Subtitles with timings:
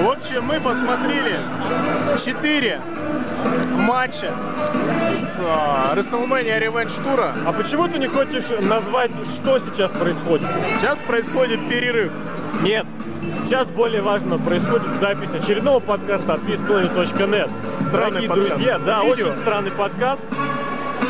[0.00, 1.38] В общем, мы посмотрели
[2.24, 2.80] 4
[3.78, 4.32] матча
[5.16, 7.32] с uh, WrestleMania Revenge тура.
[7.46, 10.48] А почему ты не хочешь назвать, что сейчас происходит?
[10.78, 12.12] Сейчас происходит перерыв.
[12.62, 12.86] Нет.
[13.44, 17.50] Сейчас более важно происходит запись очередного подкаста от peaceplanet.net.
[17.80, 18.48] Странный Дорогие подкаст.
[18.50, 19.28] друзья, да, Видео.
[19.28, 20.24] очень странный подкаст.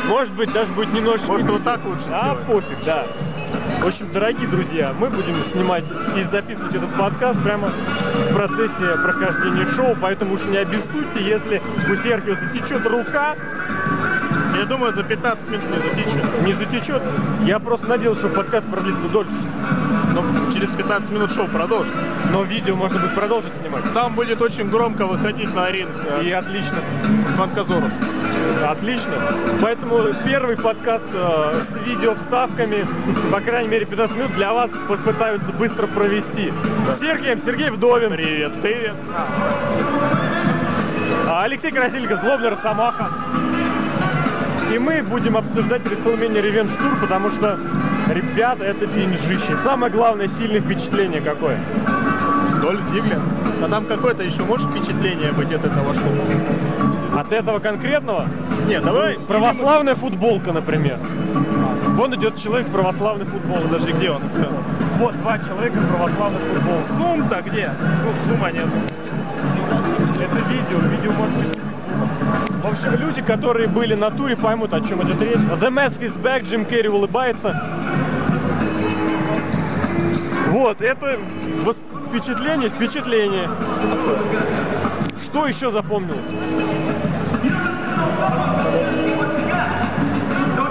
[0.07, 1.31] Может быть, даже будет немножечко...
[1.31, 2.45] Может, вот так лучше А, сделать?
[2.47, 3.05] пофиг, да.
[3.81, 9.65] В общем, дорогие друзья, мы будем снимать и записывать этот подкаст прямо в процессе прохождения
[9.67, 13.35] шоу, поэтому уж не обессудьте, если у Серхио затечет рука,
[14.59, 16.45] Я думаю, за 15 минут не затечет.
[16.45, 17.01] не затечет.
[17.45, 19.31] Я просто надеялся, что подкаст продлится дольше.
[20.13, 21.97] Но через 15 минут шоу продолжится.
[22.33, 23.85] Но видео можно будет продолжить снимать.
[23.93, 26.79] Там будет очень громко выходить на ринг э, И отлично.
[27.37, 27.93] Фанказорус.
[28.67, 29.13] Отлично.
[29.61, 32.85] Поэтому первый подкаст э, с видео вставками,
[33.31, 36.51] по крайней мере 15 минут, для вас попытаются быстро провести.
[36.99, 38.95] Сергеем Сергей Вдовин, Привет, привет.
[41.29, 43.07] а Алексей Красильников, Злобный Росомаха.
[44.73, 47.57] И мы будем обсуждать WrestleMania Revenge Tour, потому что,
[48.13, 49.57] ребята, это деньжище.
[49.63, 51.57] Самое главное, сильное впечатление какое.
[52.61, 53.19] Доль Зиглер.
[53.63, 57.17] А там какое-то еще может впечатление быть от этого шоу?
[57.17, 58.27] От этого конкретного
[58.67, 59.15] Нет, давай.
[59.27, 60.99] православная футболка, например.
[61.95, 63.63] Вон идет человек в православной футболке.
[63.67, 64.21] Подожди, где он?
[64.99, 66.87] Вот два человека в православной футболке.
[66.95, 67.71] Сум-то где?
[68.03, 68.65] Сум- Сума нет.
[70.15, 72.48] Это видео, видео может быть.
[72.61, 75.37] В общем, люди, которые были на туре, поймут, о чем идет речь.
[75.37, 77.63] The Mask is back, Джим Керри улыбается.
[80.47, 81.19] Вот, это
[82.09, 83.49] впечатление, впечатление.
[85.23, 86.25] Что еще запомнилось?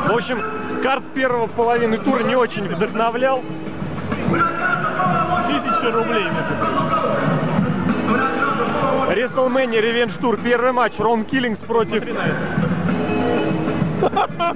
[0.08, 0.42] В общем,
[0.82, 3.42] карт первого половины тура не очень вдохновлял.
[5.46, 7.37] Тысяча рублей, между прочим.
[9.08, 10.38] WrestleMania Revenge Tour.
[10.42, 10.98] Первый матч.
[10.98, 12.04] Рон Киллингс против...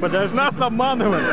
[0.00, 0.36] Подожди.
[0.36, 1.24] Нас обманывают.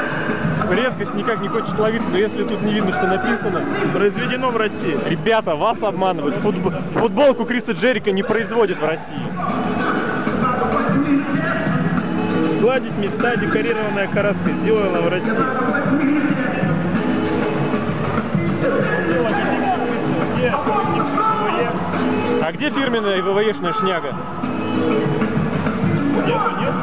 [0.71, 3.61] Резкость никак не хочет ловиться, но если тут не видно, что написано.
[3.93, 4.97] Произведено в России.
[5.07, 6.35] Ребята, вас обманывают.
[6.37, 9.17] Футбол- Футболку Криса Джерика не производят в России.
[12.61, 15.31] Гладить места, декорированная краской, сделана в России.
[20.35, 20.53] Где?
[22.49, 24.11] А где фирменная ВВЕшная шняга?
[26.25, 26.73] Нету, нет?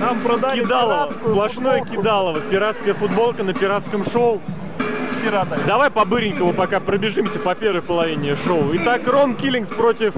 [0.00, 1.10] Нам продали Кидалово.
[1.10, 2.40] Сплошное футболку кидалово.
[2.42, 4.40] Пиратская футболка на пиратском шоу.
[4.78, 5.62] с пиратами.
[5.66, 8.70] Давай по-быренькому пока пробежимся по первой половине шоу.
[8.74, 10.14] Итак, Рон Киллингс против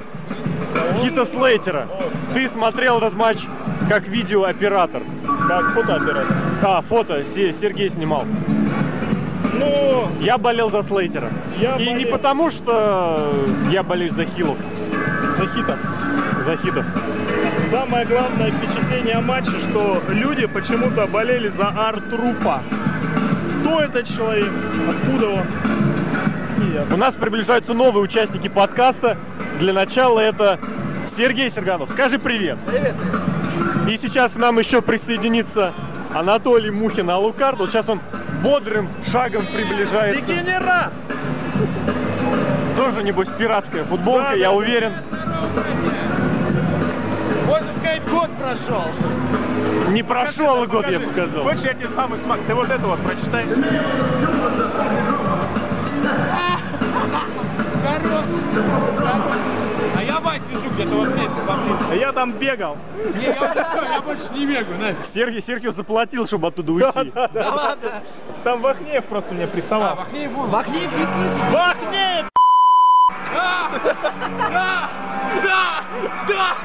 [1.01, 1.89] Хита Слейтера.
[2.35, 3.47] Ты смотрел этот матч
[3.89, 5.01] как видеооператор.
[5.49, 6.48] Как фотооператор.
[6.63, 8.25] А, фото Се- Сергей снимал.
[9.59, 11.31] Ну, Я болел за Слейтера.
[11.59, 12.11] Я И не болел.
[12.13, 13.33] потому, что
[13.71, 14.57] я болею за Хилов,
[15.37, 15.79] за хитом.
[16.45, 16.85] за Хитов.
[17.71, 22.63] Самое главное впечатление о матче, что люди почему-то болели за Артрупа.
[23.61, 24.49] Кто этот человек?
[24.91, 25.43] Откуда он?
[26.59, 26.95] Не.
[26.95, 29.17] У нас приближаются новые участники подкаста.
[29.61, 30.59] Для начала это
[31.07, 31.91] Сергей Серганов.
[31.91, 32.57] Скажи привет.
[32.67, 32.95] Привет.
[33.89, 35.73] И сейчас к нам еще присоединится
[36.15, 37.59] Анатолий Мухин Алукард.
[37.59, 38.01] Вот сейчас он
[38.43, 40.23] бодрым шагом приближается.
[40.25, 40.93] Дегенерат!
[42.77, 44.93] Тоже, небось, пиратская футболка, Да, я да, уверен.
[47.47, 48.85] Можно сказать, год прошел.
[49.91, 51.29] Не прошел Покажи, год, я бы покажи.
[51.29, 51.45] сказал.
[51.45, 52.39] Хочешь, я тебе самый смак?
[52.47, 53.45] Ты вот это вот прочитай.
[58.03, 58.25] Хорош.
[59.97, 61.93] А я Вась сижу где-то вот здесь, вот поблизости.
[61.93, 62.77] А Я там бегал.
[63.17, 65.07] Не, я уже все, я больше не бегаю, нафиг.
[65.07, 67.13] Сергей Сергей заплатил, чтобы оттуда уйти.
[67.15, 68.03] Да ладно.
[68.45, 69.97] Там Вахнеев просто меня А, прессовал.
[69.97, 70.51] Вахнеев вон.
[70.51, 71.53] Вахнеев не слышит.
[71.53, 72.29] Вахнеев!
[73.35, 73.69] Да!
[74.51, 74.91] Да!
[75.43, 75.83] Да!
[76.29, 76.57] Да!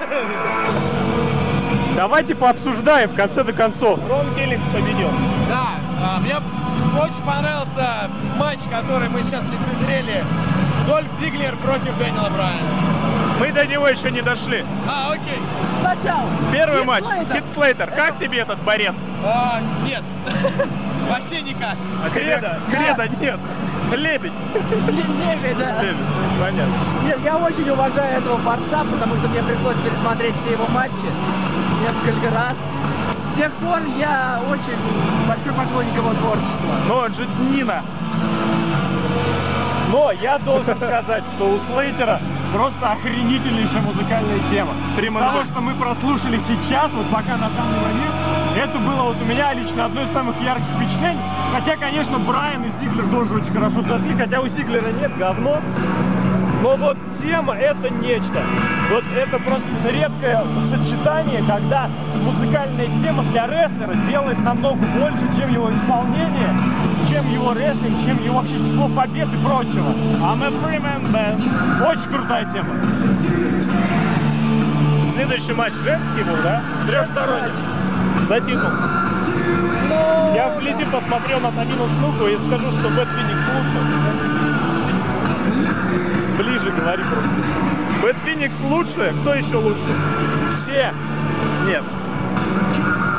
[1.96, 4.00] Давайте пообсуждаем в конце до концов.
[4.10, 5.10] Рон Келлингс победил.
[5.48, 5.68] Да,
[6.02, 6.36] а, мне
[7.00, 10.24] очень понравился матч, который мы сейчас лицезрели.
[10.88, 12.94] Дольф Зиглер против Дэниела Брайана.
[13.40, 14.66] Мы до него еще не дошли.
[14.88, 15.40] А, окей.
[16.52, 17.04] Первый Хит матч.
[17.04, 17.36] Слейтер.
[17.36, 17.92] Хит Слейтер.
[17.92, 18.96] Как тебе этот борец?
[19.26, 20.04] А, нет.
[21.10, 21.76] Вообще никак.
[22.06, 22.58] А Креда?
[22.70, 23.40] Креда нет.
[23.92, 24.32] Лебедь.
[24.54, 25.82] Левый, да.
[25.82, 25.98] Лебедь.
[26.40, 26.74] Понятно.
[27.06, 30.94] Нет, я очень уважаю этого борца, потому что мне пришлось пересмотреть все его матчи
[31.84, 32.56] несколько раз.
[33.34, 36.76] С тех пор я очень большой поклонник его творчества.
[36.88, 37.82] Но он же Нина.
[39.94, 42.20] Но я должен сказать, что у Слейтера
[42.52, 44.72] просто охренительнейшая музыкальная тема.
[45.20, 48.16] Того, что мы прослушали сейчас, вот пока на данный момент,
[48.58, 51.22] это было вот у меня лично одно из самых ярких впечатлений.
[51.54, 55.62] Хотя, конечно, Брайан и Зиглер тоже очень хорошо зашли, хотя у Зиглера нет говно.
[56.64, 58.42] Но вот тема это нечто.
[58.90, 60.42] Вот это просто редкое
[60.72, 61.88] сочетание, когда
[62.24, 66.50] музыкальная тема для рестлера делает намного больше, чем его исполнение,
[67.10, 69.94] чем его рестлинг, чем его вообще число побед и прочего.
[70.64, 71.42] Three Man Band.
[71.88, 72.76] Очень крутая тема.
[75.16, 76.62] Следующий матч женский был, да?
[76.88, 77.52] Трехсторонний.
[78.28, 78.70] За титул.
[80.36, 83.80] Я вблизи посмотрел на Тамину Снуку и скажу, что Бэт Феникс лучше.
[86.38, 87.30] Ближе говори просто.
[88.02, 89.14] Бэт Феникс лучше?
[89.22, 89.96] Кто еще лучше?
[90.64, 90.92] Все.
[91.68, 91.84] Нет.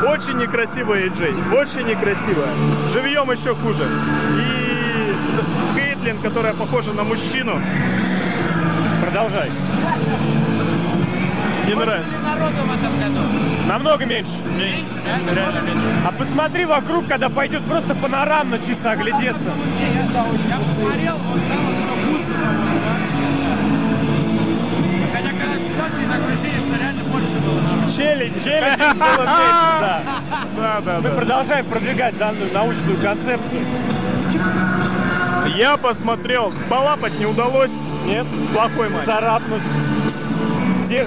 [0.07, 1.55] Очень некрасивая AJ.
[1.55, 2.49] Очень некрасивая.
[2.93, 3.89] Живьем еще хуже.
[4.39, 7.59] И Кейтлин, которая похожа на мужчину.
[9.01, 9.51] Продолжай.
[11.67, 12.11] Не нравится.
[13.67, 14.33] Намного меньше.
[14.59, 15.35] Меньше, да?
[15.35, 15.87] Реально меньше.
[16.07, 19.51] А посмотри вокруг, когда пойдет просто панорамно чисто оглядеться.
[19.81, 23.44] Я, я посмотрел, вот там вот все пусто.
[26.05, 27.91] Шли, такое ощущение, что реально больше было народу.
[29.19, 30.01] Меньше, да.
[30.57, 31.15] Да, да, Мы да.
[31.17, 33.65] продолжаем продвигать данную научную концепцию.
[35.57, 37.71] Я посмотрел, полапать не удалось.
[38.07, 38.27] Нет?
[38.53, 39.05] Плохой матч.
[39.05, 39.63] Царапнуть.
[40.89, 41.07] Те-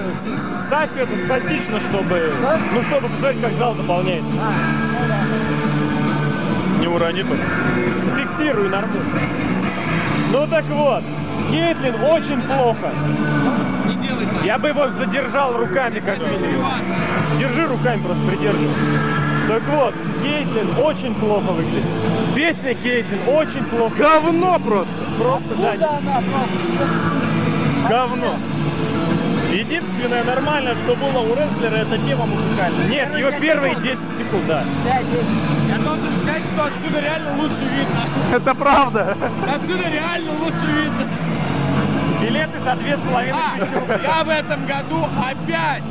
[0.66, 2.32] Ставь это статично, чтобы,
[2.74, 4.28] ну, чтобы посмотреть, как зал заполняется.
[6.80, 7.38] Не урони тут.
[8.16, 9.00] Фиксируй нормально.
[10.32, 11.02] Ну так вот,
[11.50, 12.90] Кейтлин очень плохо.
[14.44, 16.66] Я бы его задержал руками, как минимум.
[17.38, 18.74] Держи руками, просто придерживай.
[19.48, 21.84] Так вот, Кейтлин очень плохо выглядит.
[22.34, 23.94] Песня Кейтлин очень плохо.
[23.96, 24.94] Говно просто.
[25.18, 27.88] Просто, да, она просто?
[27.88, 28.34] Говно.
[29.52, 32.86] Единственное нормальное, что было у рестлера, это тема музыкальная.
[32.88, 33.86] Нет, его первые 10
[34.18, 34.62] секунд, да.
[35.68, 38.00] Я должен сказать, что отсюда реально лучше видно.
[38.36, 39.16] Это правда.
[39.54, 41.06] Отсюда реально лучше видно.
[42.20, 43.98] Билеты за две с половиной А, тысячи рублей.
[44.02, 45.82] я в этом году опять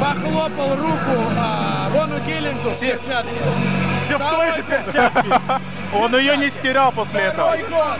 [0.00, 3.30] похлопал руку а, Рону Гиллингу в перчатке.
[4.06, 5.40] Все в той же перчатке.
[5.94, 7.48] Он ее не стирал после этого.
[7.48, 7.98] Второй год.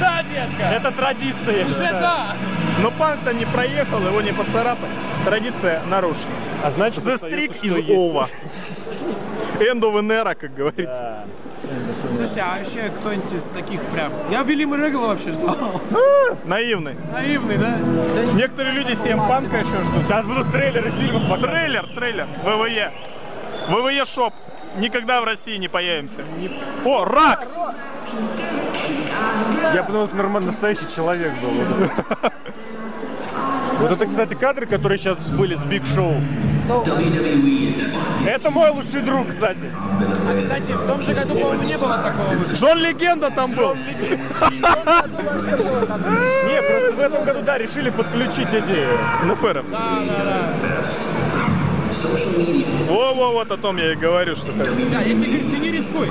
[0.00, 0.62] Да, детка.
[0.74, 2.26] Это традиция, Уже да.
[2.80, 4.90] Но панк-то не проехал, его не поцарапали.
[5.24, 6.32] Традиция нарушена.
[6.64, 7.64] А значит, The что is есть.
[9.84, 11.00] of an era, как говорится.
[11.00, 11.24] Да.
[12.16, 14.12] Слушайте, а вообще кто-нибудь из таких прям...
[14.30, 15.56] Я Вильяма Регала вообще ждал.
[16.44, 16.96] Наивный.
[17.12, 17.78] Наивный, да?
[18.34, 20.06] Некоторые люди CM Punk а еще ждут.
[20.06, 21.50] Сейчас будут трейлеры фильмов показывать.
[21.50, 22.26] Трейлер, трейлер.
[22.44, 22.92] WWE.
[23.68, 24.34] WWE Shop.
[24.76, 26.22] Никогда в России не появимся.
[26.84, 27.48] О, Рок!
[29.74, 31.50] Я подумал, это нормально настоящий человек был.
[33.82, 34.06] Вот это.
[34.06, 36.14] Кстати, кадры, которые сейчас были с Big Show.
[38.24, 39.68] Это мой лучший друг, кстати.
[40.28, 42.32] А, кстати, в том же году, по-моему, не было такого.
[42.54, 43.74] Джон Легенда там был.
[43.74, 44.06] Не,
[46.62, 48.86] просто в этом году, да, решили подключить эти...
[49.42, 49.68] Феров.
[49.70, 50.52] Да, да, да.
[52.88, 54.52] Во-во, вот о том я и говорю, что.
[54.52, 54.64] Да,
[55.00, 56.08] если ты не рискуй.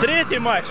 [0.00, 0.64] Третий матч.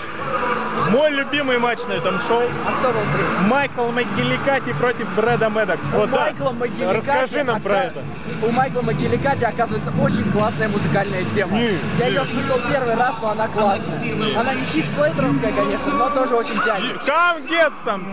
[0.90, 2.42] Мой любимый матч на этом шоу.
[2.66, 3.48] А кто был третий?
[3.48, 5.86] Майкл Макгеликати против Брэда Медокса.
[5.92, 6.20] Вот да.
[6.20, 8.02] Майкла Могиликати Расскажи нам про это.
[8.42, 11.58] У Майкла Могиликати, оказывается, очень классная музыкальная тема.
[11.58, 14.40] Не, Я ее слышал первый раз, но она классная.
[14.40, 16.96] Она не чип слейтеровская, конечно, но тоже очень тянет.
[17.06, 18.04] Come get some,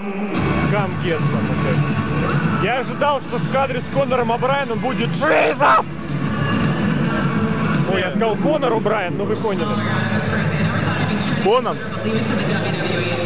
[0.74, 2.64] okay.
[2.64, 5.86] Я ожидал, что в кадре с Конором О'Брайеном будет Jesus!
[7.94, 9.66] Ой, я сказал Конор О'Брайен, но вы поняли.
[11.46, 11.78] Конан.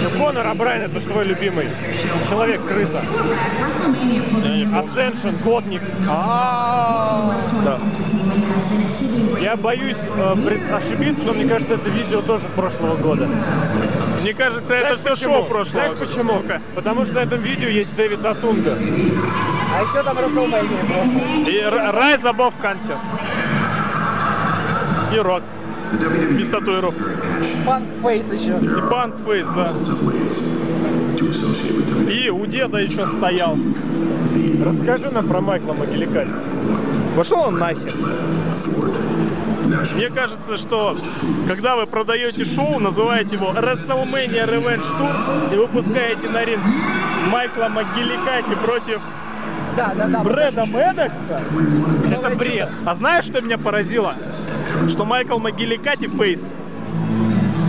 [0.01, 1.67] Ну, Конор О'Брайен это твой любимый.
[2.29, 3.01] Человек-крыса.
[4.75, 5.81] Ascension, Годник.
[6.05, 7.79] Да.
[9.41, 13.27] Я боюсь э, ошибиться, но мне кажется, это видео тоже прошлого года.
[14.21, 15.33] Мне кажется, это Знаешь все почему?
[15.35, 15.85] шоу прошлого.
[15.87, 16.43] Знаешь почему?
[16.75, 18.77] Потому что на этом видео есть Дэвид Атунга.
[19.77, 21.49] А еще там Расселмэния просто.
[21.49, 22.97] И Р- Rise Above Cancer.
[25.13, 25.43] И Рок.
[26.31, 26.95] Без татуировок.
[27.65, 28.59] Панк Фейс еще.
[28.59, 29.71] И Панк Фейс, да.
[32.11, 33.57] И у деда еще стоял.
[34.65, 36.31] Расскажи нам про Майкла Могиликати.
[37.15, 37.93] Пошел он нахер.
[39.95, 40.97] Мне кажется, что
[41.47, 46.61] когда вы продаете шоу, называете его WrestleMania Revenge Tour и выпускаете на ринг
[47.31, 49.01] Майкла Могиликати против
[49.77, 50.19] Да, да, да.
[50.23, 51.41] Брэда Медокса,
[52.11, 52.69] Это бред.
[52.85, 54.13] А знаешь, что меня поразило?
[54.87, 56.41] Что Майкл Могиликати фейс.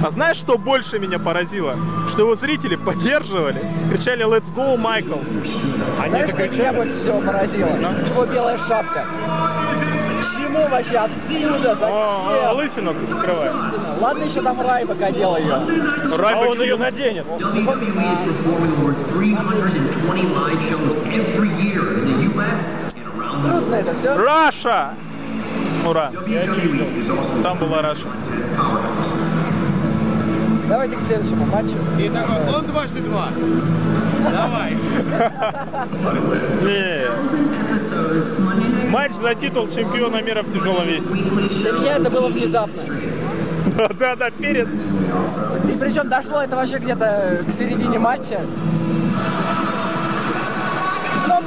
[0.02, 1.76] А знаешь, что больше меня поразило?
[2.08, 5.18] Что его зрители поддерживали, кричали «Let's go, Майкл!»
[5.98, 7.68] Они Знаешь, это что меня больше всего поразило?
[7.68, 9.04] Его белая шапка.
[9.04, 10.96] К чему вообще?
[10.96, 11.72] Откуда?
[11.82, 12.56] О, Зачем?
[12.56, 13.52] лысину скрывает.
[14.00, 15.54] Ладно, еще там Райбок одел ее.
[15.54, 17.26] А Райбек он ее наденет.
[17.26, 22.92] Released performing over 320 live shows every year in the U.S.
[22.94, 24.16] and around the Грустно это все.
[24.16, 24.94] Раша!
[25.86, 26.10] Ура!
[26.12, 28.08] WWE is also Там была Раша.
[30.68, 31.76] Давайте к следующему матчу.
[31.98, 33.28] И такой, он дважды два.
[34.30, 34.76] Давай.
[36.62, 37.10] Не.
[38.90, 41.08] Матч за титул чемпиона мира в тяжелом весе.
[41.08, 42.82] Для меня это было внезапно.
[43.98, 44.68] Да, да, перед.
[44.68, 48.40] И причем дошло это вообще где-то к середине матча.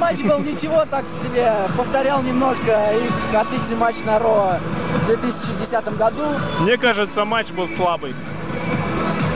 [0.04, 1.50] Матч был ничего так себе.
[1.78, 4.58] Повторял немножко их отличный матч на Ро
[5.02, 6.24] в 2010 году.
[6.60, 8.14] Мне кажется, матч был слабый.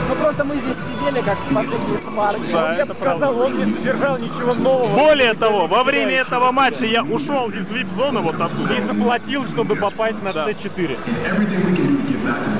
[0.09, 2.51] Ну просто мы здесь сидели как последние смарки.
[2.51, 4.97] Да, Я это бы сказал, он не содержал ничего нового.
[4.97, 8.73] Более того, во время этого матча я ушел из вип-зоны вот оттуда.
[8.75, 10.97] И заплатил, чтобы попасть на C4.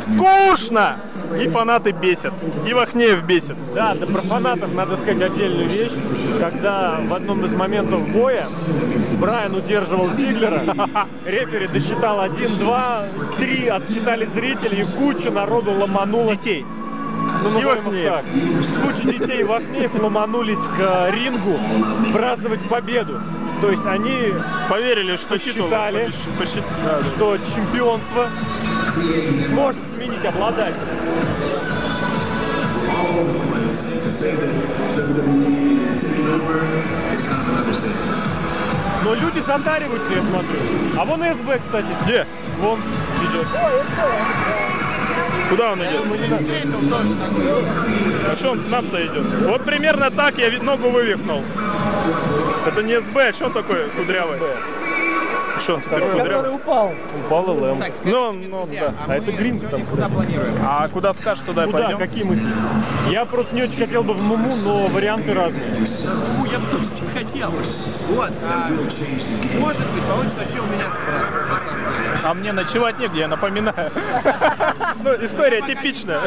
[0.03, 0.96] Скучно!
[1.39, 2.34] И фанаты бесят.
[2.67, 3.55] И Вахнеев бесит.
[3.75, 5.91] Да, да про фанатов надо сказать отдельную вещь.
[6.39, 8.48] Когда в одном из моментов боя
[9.19, 10.63] Брайан удерживал Зиглера,
[11.25, 13.01] рефери досчитал 1, 2,
[13.38, 16.36] 3, отсчитали зрители и куча народу ломанула.
[16.36, 16.65] Детей.
[17.44, 18.26] Ну, назовем их так.
[18.84, 21.58] Куча детей Вахнеев ломанулись к э, рингу
[22.14, 23.20] праздновать победу.
[23.62, 24.34] То есть они,
[24.70, 25.64] Поверили, что титул...
[25.68, 26.06] Посчитали.
[26.06, 27.06] посчит- посчит- да, да.
[27.10, 28.28] что чемпионство
[29.50, 30.84] сможет сменить обладателя.
[39.04, 40.60] Но люди затариваются, я смотрю.
[40.98, 41.88] А вон СБ, кстати.
[42.06, 42.26] Где?
[42.60, 42.80] Вон
[43.30, 43.48] идет.
[45.50, 46.01] Куда он идет?
[48.32, 49.25] А что он к нам-то идет?
[49.41, 51.41] Вот примерно так я ногу вывихнул.
[52.68, 54.39] Это не СБ, а что он такой кудрявый?
[55.70, 56.56] Что он теперь Который кудрявый?
[56.56, 56.92] упал.
[57.28, 57.80] Упал ЛМ.
[57.80, 58.96] Так, скажите Ну, мне, ну, друзья, да.
[59.06, 60.56] а, А это сегодня там куда планируем?
[60.66, 61.78] А куда скажешь, туда Куда?
[61.78, 61.98] пойдем?
[62.00, 62.48] Какие мысли?
[63.12, 65.86] Я просто не очень хотел бы в Муму, но варианты разные.
[65.86, 67.52] Фу, я бы тоже хотел.
[67.52, 68.70] Вот, а,
[69.60, 72.20] может быть, получится вообще у меня собраться, на самом деле.
[72.24, 73.92] А мне ночевать негде, я напоминаю.
[75.04, 76.20] Ну, история не типичная.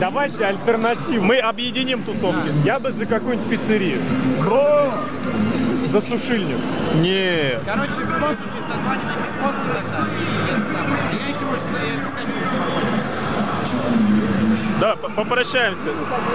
[0.00, 1.24] Давайте альтернативу.
[1.24, 2.50] Мы объединим тусовки.
[2.64, 4.00] Я бы за какую-нибудь пиццерию.
[5.94, 6.58] За сушильню.
[6.96, 7.62] Нет.
[7.64, 10.08] Короче, в любом случае, созванивайтесь после тогда.
[10.10, 11.02] И это самое.
[11.12, 12.34] Я еще, может, я скажу.
[14.80, 15.90] Да, попрощаемся.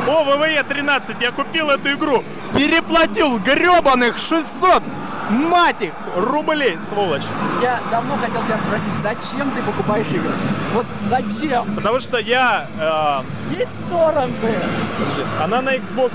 [0.08, 2.24] О, ВВЕ 13, я купил эту игру.
[2.56, 4.82] Переплатил гребаных 600,
[5.30, 7.24] мать их, рублей, сволочь.
[7.62, 10.32] Я давно хотел тебя спросить, зачем ты покупаешь игры?
[10.74, 11.66] Вот зачем?
[11.76, 12.66] Потому что я...
[12.80, 14.54] э, Есть торренты.
[15.42, 16.12] она на Xbox.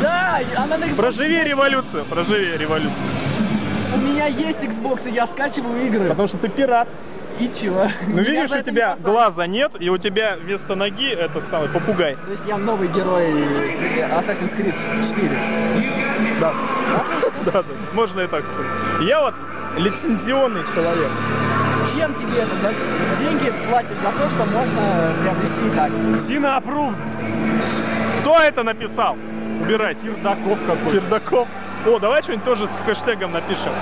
[0.00, 0.94] Да, она на Xbox.
[0.96, 2.92] Проживи революцию, проживи революцию.
[3.94, 6.08] У меня есть Xbox, и я скачиваю игры.
[6.08, 6.88] Потому что ты пират.
[7.40, 7.88] И чего?
[8.06, 9.12] Ну Меня видишь, у не тебя посадят.
[9.12, 12.16] глаза нет, и у тебя вместо ноги этот самый попугай.
[12.24, 13.32] То есть я новый герой
[14.12, 14.74] Assassin's Creed
[15.08, 15.30] 4.
[16.40, 16.52] Да.
[17.46, 18.66] Да, да, можно и так сказать.
[19.02, 19.34] Я вот
[19.76, 21.08] лицензионный человек.
[21.94, 22.54] Чем тебе это?
[22.62, 25.90] За деньги платишь за то, что можно приобрести и так.
[26.28, 26.94] Сина опрув.
[28.20, 29.16] Кто это написал?
[29.60, 30.02] Убирайте.
[30.02, 30.92] Сердаков какой.
[30.92, 31.48] Кирдаков.
[31.86, 33.72] О, давай что-нибудь тоже с хэштегом напишем.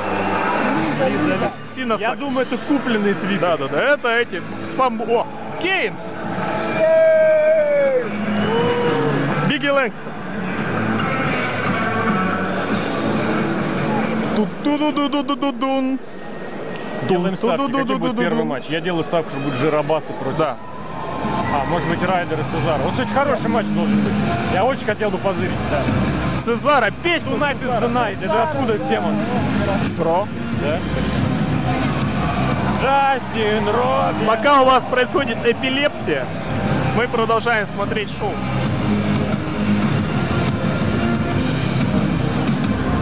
[1.65, 3.41] Сина Я думаю, это купленный твит.
[3.41, 3.95] Да, да, да.
[3.95, 5.01] Это эти спам.
[5.03, 5.27] О,
[5.61, 5.95] Кейн!
[9.49, 10.13] Бигги Лэнгстон.
[14.37, 15.99] Ту-ду-ду-ду-ду-ду-дун.
[17.09, 18.65] Делаем ставки, какой будет первый матч.
[18.69, 20.39] Я делаю ставку, что будет Жиробасы против...
[20.39, 20.57] Да.
[21.53, 22.79] А, может быть, Райдер и Сезар.
[22.83, 24.13] Вот, кстати, хороший матч должен быть.
[24.55, 25.83] Я очень хотел бы позырить, да.
[26.45, 28.25] Сезара, песню Tonight is the night.
[28.25, 29.15] Это откуда тема?
[29.97, 30.27] Сро.
[30.63, 30.79] Да?
[32.83, 34.27] Джастин Робби.
[34.27, 36.25] Пока у вас происходит эпилепсия,
[36.97, 38.33] мы продолжаем смотреть шоу.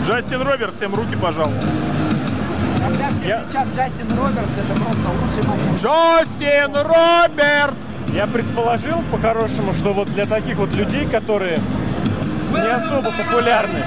[0.07, 1.67] Джастин Робертс, всем руки, пожалуйста.
[2.81, 5.61] Когда все Я- кричат Джастин Робертс, это просто лучший матч.
[5.81, 7.77] Джастин Робертс!
[8.15, 11.59] Я предположил, по-хорошему, что вот для таких вот людей, которые
[12.53, 13.83] не особо популярны,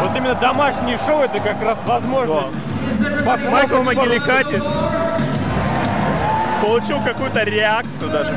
[0.00, 2.56] вот именно домашние шоу это как раз возможность.
[3.24, 4.62] похлопать Майкл Магеликати
[6.62, 8.32] получил какую-то реакцию даже.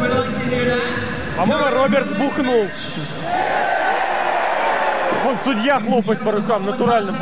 [1.37, 2.67] По-моему, Роберт бухнул.
[5.23, 7.13] Вон судья хлопает по рукам, натурально.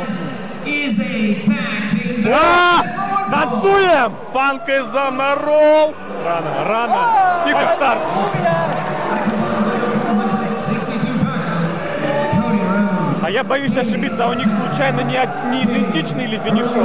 [2.26, 2.82] А!
[3.30, 4.14] Танцуем!
[4.32, 5.94] Панк a roll.
[6.24, 7.44] Рано, рано.
[7.44, 7.72] Тихо.
[7.76, 8.00] Старт.
[13.30, 16.82] А я боюсь ошибиться, а у них случайно не, от- не идентичный или финишер?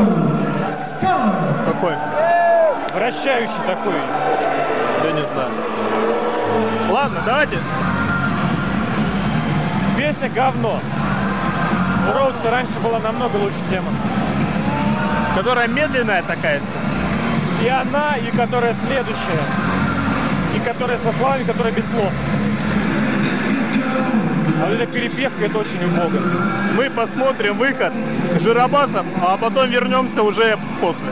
[1.66, 1.94] Какой?
[2.94, 3.96] Вращающий такой.
[5.06, 5.50] Я не знаю.
[6.88, 7.58] Ладно, давайте.
[9.98, 10.80] Песня говно.
[12.12, 13.90] У Роудса раньше была намного лучше тема.
[15.36, 16.62] Которая медленная такая.
[17.64, 19.42] И она, и которая следующая.
[20.56, 22.14] И которая со словами, которая без слов.
[24.66, 26.20] А вот эта перепевка, это очень убого.
[26.76, 27.94] Мы посмотрим выход
[28.40, 31.06] Жиробасов, а потом вернемся уже после.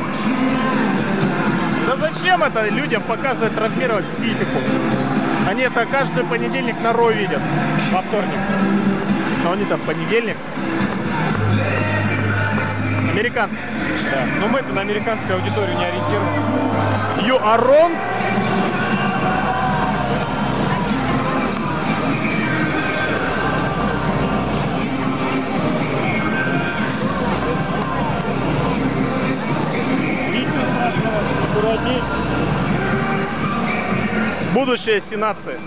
[1.86, 4.58] Да зачем это людям показывать, травмировать психику?
[5.48, 7.42] Они это каждый понедельник на Ро видят.
[7.92, 8.40] Во вторник.
[9.44, 10.38] Но они-то в понедельник.
[13.12, 13.58] Американцы.
[14.12, 14.24] Да.
[14.42, 17.28] Но мы-то на американскую аудиторию не ориентированы.
[17.28, 17.92] You are wrong.
[31.74, 32.02] Аккуратней.
[34.54, 35.60] Будущее сенации.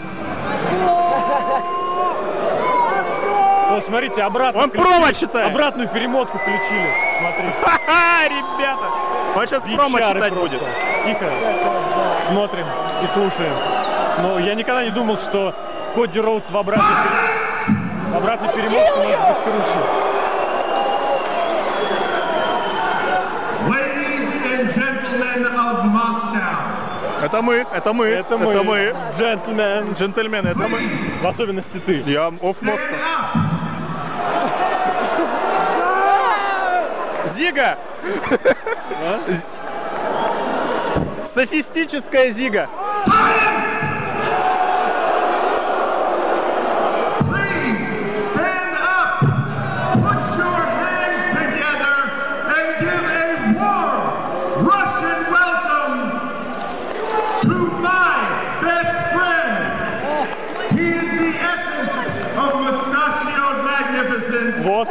[3.69, 4.63] О, смотрите, обратно.
[4.63, 5.51] Он промо читает.
[5.51, 6.89] Обратную перемотку включили.
[7.19, 7.49] Смотри.
[7.63, 8.85] Ха-ха, ребята.
[9.35, 10.59] Он сейчас промо Бичары читать просто.
[10.59, 10.69] будет.
[11.05, 11.31] Тихо.
[12.29, 12.67] Смотрим
[13.03, 13.53] и слушаем.
[14.23, 15.55] Но я никогда не думал, что
[15.95, 16.87] Коди Роудс в обратной,
[18.13, 19.79] в обратной перемотке может быть круче.
[23.69, 26.57] Ladies and gentlemen of Moscow,
[27.23, 28.94] Это мы, это мы, Это мы, это мы.
[29.16, 29.92] джентльмен.
[29.94, 30.78] Джентльмены, это мы.
[31.23, 32.02] В особенности ты.
[32.06, 32.96] Я оф Москва.
[37.35, 37.78] Зига!
[39.28, 39.44] З-
[41.25, 42.68] Софистическая Зига.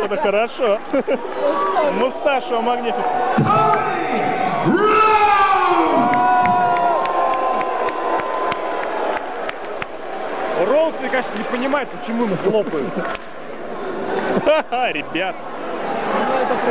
[0.05, 0.79] Это хорошо.
[1.99, 3.05] Мусташо Магнифисенс.
[10.67, 12.87] Роудс, мне кажется, не понимает, почему нас хлопают.
[14.45, 15.35] Ха-ха, ребят.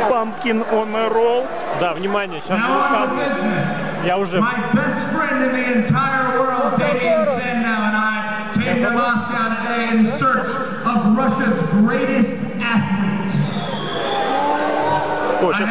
[0.09, 1.47] Pumpkin on a roll.
[1.79, 3.67] Да, внимание, сейчас Now будут танцы.
[4.05, 4.39] Я уже...
[4.39, 9.89] My best friend in the entire world, Damian Sandow, and I came to Moscow today
[9.97, 10.47] in search
[10.85, 13.04] of Russia's greatest athlete.
[15.45, 15.67] О, I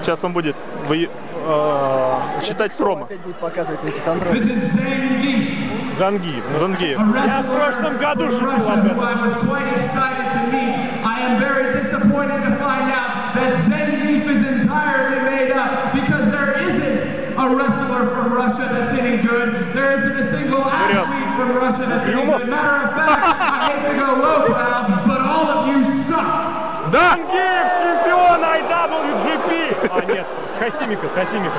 [0.00, 0.54] сейчас, он будет
[0.86, 1.10] вы,
[1.44, 3.04] э, читать промо.
[3.04, 4.72] Опять будет показывать на is
[5.98, 6.98] Zangief, Зангиев.
[6.98, 9.00] Я в прошлом году шутил об этом.
[17.34, 19.74] A wrestler from Russia that's any good.
[19.74, 22.48] There isn't a single athlete from Russia that's any good.
[22.48, 26.51] Matter of fact, I hate to go low, pal, but all of you suck.
[26.92, 27.16] Да!
[27.16, 29.88] Чемпион IWGP!
[29.90, 31.56] А нет, с Хасимика, Хасимика.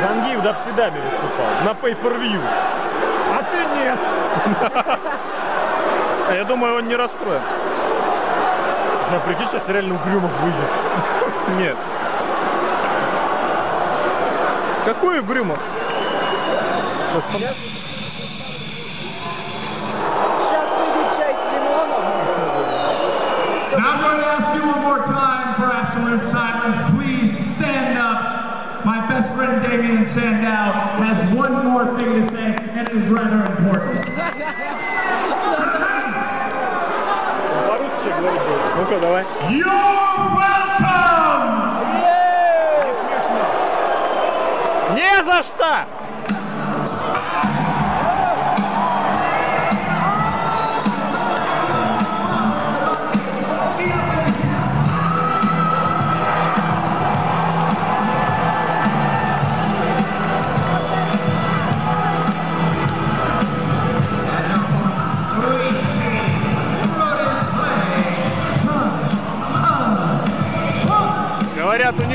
[0.00, 2.40] Зангиев до Псидаби выступал на pay-per-view.
[3.34, 3.98] А ты нет.
[6.26, 7.42] А Я думаю, он не расстроен.
[9.12, 10.70] Я прикинь, сейчас реально Угрюмов выйдет.
[11.58, 11.76] Нет.
[14.86, 15.58] Какой Угрюмов?
[17.12, 17.89] Сейчас
[30.09, 34.03] Sandow has one more thing to say, and it is rather important.
[37.67, 38.75] По-русски человек говорит будет.
[38.77, 39.23] Ну-ка, давай.
[39.51, 41.45] You're welcome!
[44.95, 45.98] Не за что!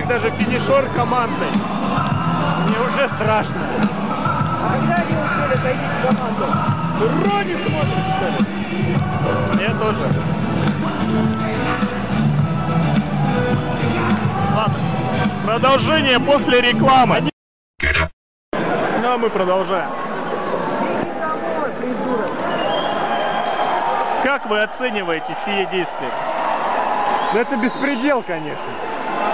[0.05, 1.47] Них даже финишер командный.
[2.67, 3.61] Мне уже страшно.
[4.63, 6.45] А когда они успели зайти в команду?
[7.25, 9.63] Рони смотришь, что ли?
[9.63, 10.09] Я тоже.
[14.55, 14.75] Ладно.
[15.45, 17.29] Продолжение после рекламы.
[17.81, 19.89] Ну, а мы продолжаем.
[24.23, 26.09] Как вы оцениваете сие действие?
[27.33, 28.63] Ну это беспредел, конечно.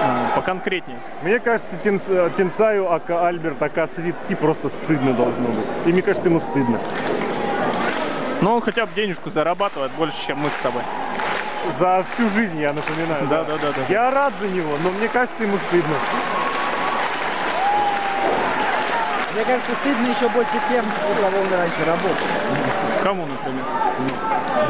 [0.03, 0.97] А, Поконкретнее.
[1.21, 5.65] Мне кажется, Тенс- э, Тенсаю, ака Альберт, ака Свитти просто стыдно должно быть.
[5.85, 6.79] И мне кажется, ему стыдно.
[8.41, 10.81] Но он хотя бы денежку зарабатывает больше, чем мы с тобой.
[11.77, 13.27] За всю жизнь, я напоминаю.
[13.27, 13.81] Да, да, да, да.
[13.93, 15.93] Я рад за него, но мне кажется, ему стыдно.
[19.35, 22.25] Мне кажется, стыдно еще больше тем, у кого он раньше работал.
[23.03, 23.63] Кому, например?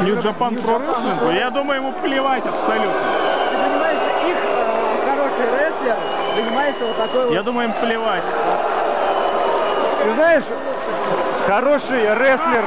[0.00, 1.38] New Japan Pro Wrestling?
[1.38, 2.92] Я думаю, ему плевать абсолютно.
[3.50, 5.96] Ты понимаешь, их э, хороший рестлер
[6.34, 7.34] занимается вот такой вот...
[7.34, 8.22] Я думаю, им плевать.
[10.02, 10.44] Ты знаешь,
[11.46, 12.64] хороший рестлер,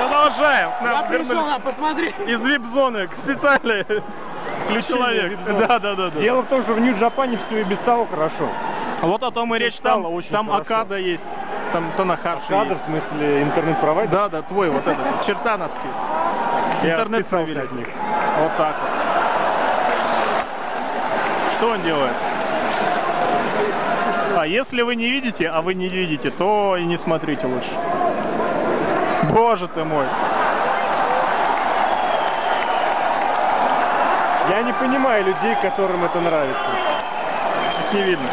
[0.00, 0.70] Продолжаем.
[0.78, 2.14] К нам Я пришел, вернулись а, посмотри.
[2.26, 3.84] из вип-зоны специально.
[4.68, 5.30] Ключ-человек.
[5.30, 5.58] вип-зоны.
[5.66, 6.20] Да, да, да, да.
[6.20, 8.48] дело в том, что в Нью-Джапане все и без того хорошо.
[9.02, 9.78] Вот о том и речь.
[9.78, 10.62] Там, очень там хорошо.
[10.62, 11.28] Акада есть.
[11.72, 14.12] Там Танахаши Кадр, в смысле, интернет-провайдер.
[14.12, 15.88] Да, да, твой вот этот, чертановский.
[16.82, 17.60] Интернет провели.
[17.60, 17.88] от них.
[18.38, 18.90] Вот так вот.
[21.52, 22.12] Что он делает?
[24.36, 27.72] А если вы не видите, а вы не видите, то и не смотрите лучше.
[29.32, 30.06] Боже ты мой.
[34.48, 36.66] Я не понимаю людей, которым это нравится.
[37.86, 38.26] Их не видно.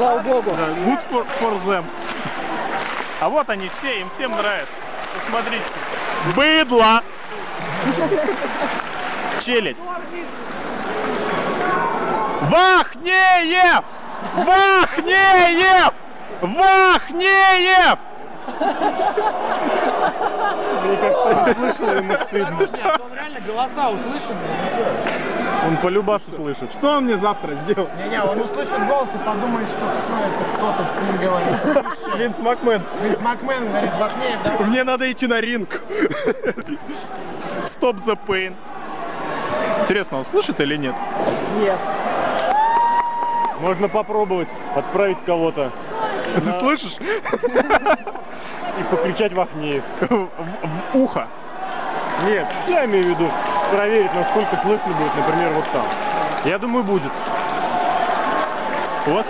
[0.00, 0.50] Слава богу.
[0.56, 1.84] Да, good for, for them.
[3.20, 4.72] А вот они все, им всем нравится.
[5.14, 5.62] Посмотрите.
[6.34, 7.02] Быдло!
[9.40, 9.76] Челядь.
[12.40, 13.84] Вахнеев!
[14.36, 15.92] Вахнеев!
[16.40, 17.98] Вахнеев!
[20.82, 22.56] Мне кажется, он слышал, ему стыдно.
[22.56, 24.36] Подожди, а то он реально голоса услышит.
[25.66, 26.72] Он по любасу слышит.
[26.72, 27.88] Что он мне завтра сделал?
[28.02, 32.16] Не-не, он услышит голос и подумает, что все это кто-то с ним говорит.
[32.16, 32.82] Винс Макмен.
[33.02, 34.66] Винс Макмен говорит, Бахнеев, давай.
[34.66, 35.82] Мне надо идти на ринг.
[37.66, 38.54] Стоп the pain.
[39.82, 40.94] Интересно, он слышит или нет?
[41.58, 41.78] Нет.
[43.60, 45.70] Можно попробовать отправить кого-то
[46.36, 46.96] Ты слышишь?
[48.78, 49.82] и покричать в Ахнеев.
[50.00, 50.28] В,
[50.92, 51.28] в ухо.
[52.24, 53.30] Нет, я имею в виду
[53.70, 55.84] проверить, насколько слышно будет, например, вот там.
[56.44, 57.10] Я думаю, будет.
[59.06, 59.26] Вот.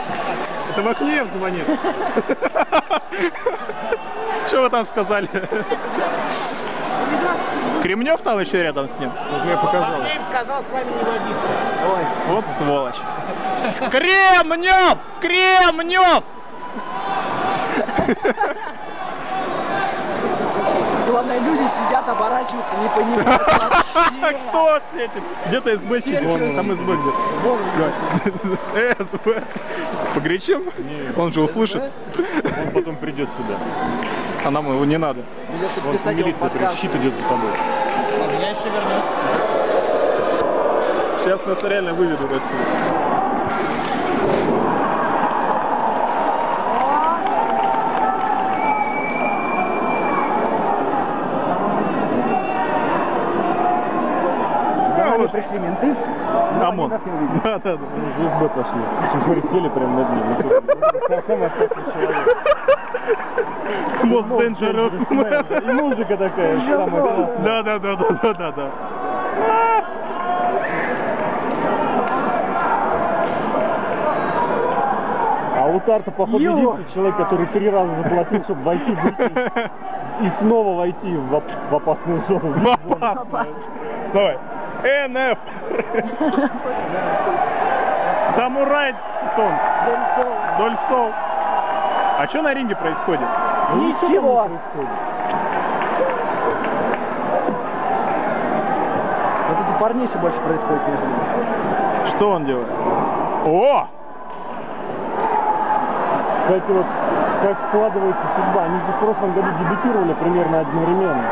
[0.71, 1.65] Это Махнеев звонит.
[4.47, 5.29] Что вы там сказали?
[7.83, 9.11] Кремнев там еще рядом с ним.
[9.31, 9.99] Вот мне показалось.
[9.99, 11.49] Бахнеев сказал, с вами не водиться.
[11.89, 12.05] Ой.
[12.29, 13.01] Вот сволочь.
[13.91, 14.99] Кремнев!
[15.21, 16.25] Кремнев!
[21.11, 23.43] Главное, люди сидят, оборачиваются, не понимают.
[24.49, 25.23] Кто все эти?
[25.49, 26.21] Где-то СБ сидит.
[26.57, 27.19] Там СБ где-то.
[29.05, 29.43] СБ.
[30.15, 30.63] Погречим?
[31.17, 31.83] Он же услышит.
[31.83, 33.59] Он потом придет сюда.
[34.45, 35.23] А нам его не надо.
[35.49, 37.51] Придется Вот милиция, щит идет за тобой.
[38.21, 39.05] Ладно, я еще вернусь.
[41.25, 42.65] Сейчас нас реально выведут отсюда.
[54.97, 55.87] За нами пришли менты.
[55.87, 56.91] но они ОМОН.
[57.45, 57.79] Да, да, да.
[58.19, 58.81] Же СБ пошли.
[59.11, 61.23] Смотри, сели прямо над ним.
[61.27, 62.37] Самый опасный человек.
[64.05, 64.95] Most dangerous.
[65.63, 67.39] И музыка такая, самая классная.
[67.45, 68.71] Да, да, да, да, да, да, да.
[75.57, 79.71] А у Тарта, походу, единственный человек, который три раза заплатил, чтобы войти, выйти
[80.23, 82.55] и снова войти в, в опасную зону.
[82.73, 83.47] Опасно.
[84.15, 84.39] Давай.
[84.83, 85.39] НФ.
[88.35, 88.95] Самурай
[89.37, 89.61] Тонс.
[90.59, 91.13] Дольсол.
[92.19, 93.29] А что на ринге происходит?
[93.75, 94.49] Ничего.
[99.49, 102.09] Вот это парнище больше происходит ними.
[102.09, 102.69] Что он делает?
[103.47, 103.89] О!
[106.41, 106.87] Кстати, вот
[107.43, 108.65] как складывается судьба.
[108.65, 111.25] Они же в прошлом году дебютировали примерно одновременно.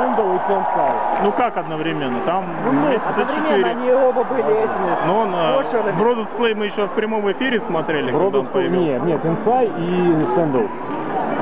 [0.00, 0.92] Сэндоу и Тенсай.
[1.24, 2.20] Ну как одновременно?
[2.24, 3.64] Там Ну, одновременно четыре.
[3.66, 4.96] они оба были этими.
[5.06, 5.92] Ну, он, э.
[5.98, 8.84] Бродус Клей мы еще в прямом эфире смотрели, когда он Бродовский, появился.
[8.86, 10.62] нет, нет, Тенсай и Сэндоу.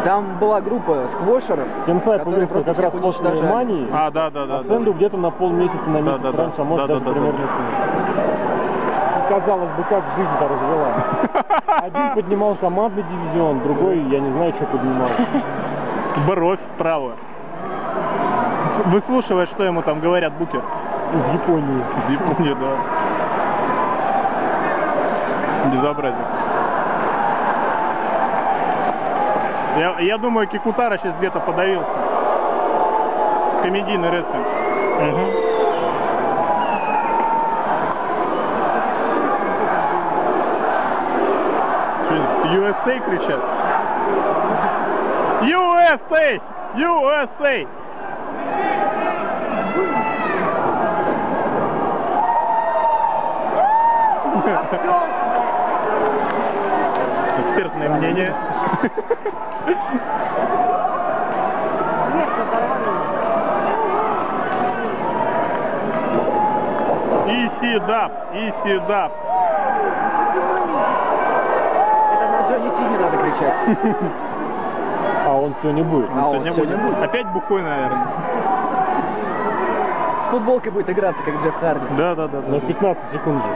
[0.05, 1.67] Там была группа сквошеров.
[1.87, 3.53] Тенсай появился как раз после уничтожали.
[3.53, 3.89] Мании.
[3.93, 4.55] А, да, да, да.
[4.59, 4.69] А да.
[4.69, 6.43] Сэндоу где-то на полмесяца, на месяц Да-да-да.
[6.45, 7.13] раньше, а может даже Да-да-да.
[7.21, 7.49] примерно ним.
[9.19, 10.93] И, казалось бы, как жизнь-то развела.
[11.83, 15.09] Один поднимал командный дивизион, другой, я не знаю, что поднимал.
[16.27, 17.15] Бровь правую.
[18.87, 20.63] Выслушивая, что ему там говорят, Букер.
[21.15, 21.83] Из Японии.
[22.07, 22.77] Из Японии, да.
[25.73, 26.27] Безобразие.
[29.79, 31.93] Я, я думаю, Кикутара сейчас где-то подавился.
[33.63, 34.47] Комедийный рестлинг.
[42.05, 42.15] Что,
[42.55, 43.41] USA кричат?
[45.43, 46.41] USA!
[46.75, 47.69] USA!
[57.41, 58.35] Экспертное мнение.
[67.27, 69.13] Иси даб, иси даб.
[72.13, 73.55] Это на Джонни Си не надо кричать.
[75.65, 76.09] Не будет.
[76.15, 76.95] А он Сегодня сегодня будет.
[76.95, 77.05] будет.
[77.05, 78.07] Опять бухой, наверное.
[80.23, 81.87] С футболкой будет играться, как Джефф Харди.
[81.97, 82.41] Да, да, да.
[82.43, 83.51] На 15 секунд же.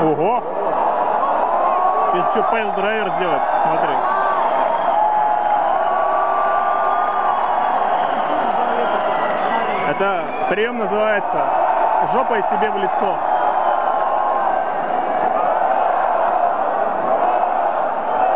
[0.01, 0.43] Ого!
[2.11, 3.95] Сейчас еще piledriver сделать, смотри.
[9.95, 11.45] Это прием называется
[12.11, 13.17] жопой себе в лицо.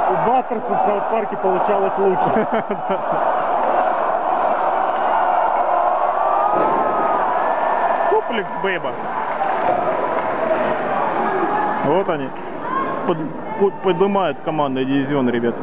[0.09, 2.47] У Баттерса в Саут-парке получалось лучше.
[8.09, 8.91] Суплекс Бейба.
[11.85, 12.29] Вот они.
[13.05, 13.17] Под-
[13.59, 15.57] под- поднимают командный дивизион, ребята.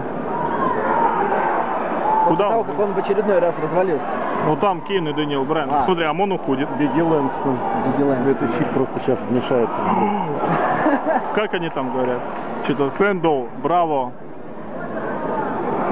[2.28, 2.66] Куда того, он?
[2.66, 4.25] как он в очередной раз развалился.
[4.44, 5.70] Ну там Кейн и Дэниел Брайан.
[5.72, 5.84] А.
[5.84, 6.68] Смотри, Амон уходит.
[6.78, 7.58] Беги Лэнстон.
[7.84, 8.30] Диди Лэнстон.
[8.32, 9.74] Этот чип просто сейчас вмешается.
[11.34, 12.20] Как они там говорят?
[12.64, 14.12] Что-то Сэндоу, Браво.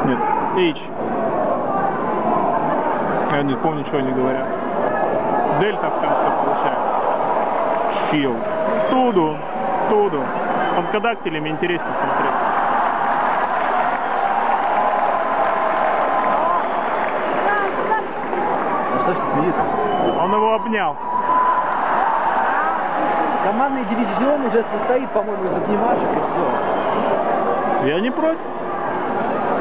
[0.07, 0.19] Нет,
[0.57, 0.83] Эйч.
[3.33, 4.47] Я не помню, что они говорят.
[5.61, 6.95] Дельта в конце получается.
[8.11, 8.37] Фил.
[8.91, 9.37] Туду.
[9.89, 10.21] Туду.
[10.77, 12.35] Фанкодактилями интересно смотреть.
[18.93, 19.67] А что все смеются?
[20.75, 20.97] Обнял.
[23.45, 27.87] Командный дивизион уже состоит, по-моему, из обнимашек и все.
[27.87, 28.41] Я не против.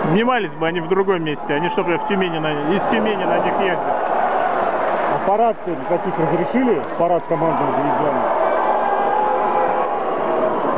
[0.05, 3.53] Внимались бы они в другом месте, они чтобы в Тюмени на, из Тюмени на них
[3.59, 3.79] ездят.
[3.79, 5.55] А парад
[5.87, 6.81] каких разрешили?
[6.97, 8.21] Парад командного дивизиона.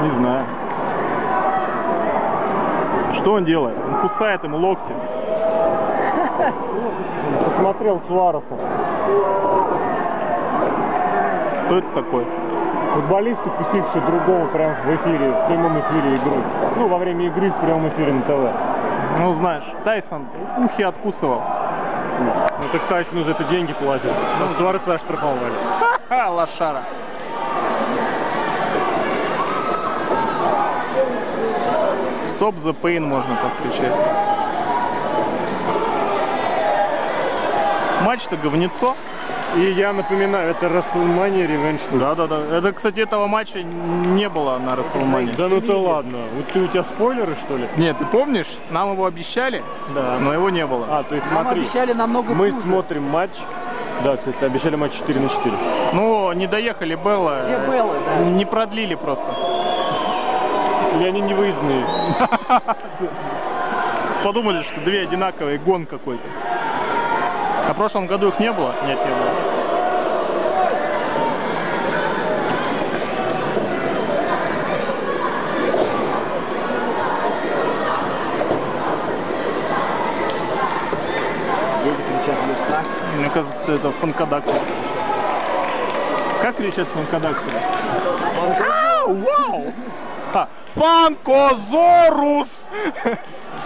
[0.02, 0.46] Не знаю.
[3.14, 3.78] Что он делает?
[3.88, 4.94] Он кусает ему локти.
[7.46, 8.58] Посмотрел Суареса.
[11.66, 12.26] Кто это такой?
[12.94, 16.44] Футболист, укусивший другого прямо в эфире, в прямом эфире игры.
[16.76, 18.54] Ну, во время игры в прямом эфире на ТВ.
[19.20, 21.42] Ну, знаешь, Тайсон ухи откусывал.
[22.20, 24.12] Ну, так Тайсону за это деньги платят.
[24.40, 25.54] Ну, Суареса оштрафовали.
[26.08, 26.84] Ха, лошара.
[32.26, 33.94] Стоп за Pain можно подключать.
[38.04, 38.96] Матч-то говнецо.
[39.56, 42.00] И я напоминаю, это WrestleMania Revenge Tour.
[42.00, 42.58] Да, да, да.
[42.58, 45.32] Это, кстати, этого матча не было на Расселмане.
[45.38, 46.18] Да ну ты ладно.
[46.36, 47.68] Вот ты, у тебя спойлеры, что ли?
[47.78, 49.64] Нет, ты помнишь, нам его обещали,
[49.94, 50.18] Да.
[50.20, 50.86] но его не было.
[50.90, 52.64] А, то есть Нам смотри, обещали намного мы хуже.
[52.66, 53.32] смотрим матч.
[54.04, 55.56] Да, кстати, обещали матч 4 на 4.
[55.94, 57.44] Ну, не доехали Белла.
[57.46, 58.26] Где Белла, да?
[58.26, 59.28] Не продлили просто.
[61.00, 61.86] И они не выездные.
[64.24, 66.24] Подумали, что две одинаковые, гон какой-то.
[67.68, 68.76] А в прошлом году их не было?
[68.86, 69.32] Нет, не было.
[81.84, 82.84] Здесь кричат Люса.
[83.66, 84.54] Кажется, это фанкодактер.
[86.42, 87.58] Как кричат фанкодактеры?
[88.62, 89.74] Ау, вау!
[90.34, 92.68] А, Фанкозорус!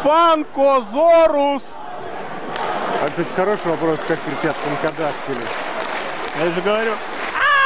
[0.03, 1.63] Фанкозорус!
[3.01, 5.43] А, кстати, хороший вопрос, как кричат фанкодактили.
[6.45, 6.91] Я же говорю.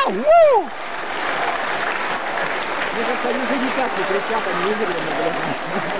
[0.07, 0.11] Ау!
[2.93, 5.33] Мне кажется, они уже никак не кричат, они наблюдают.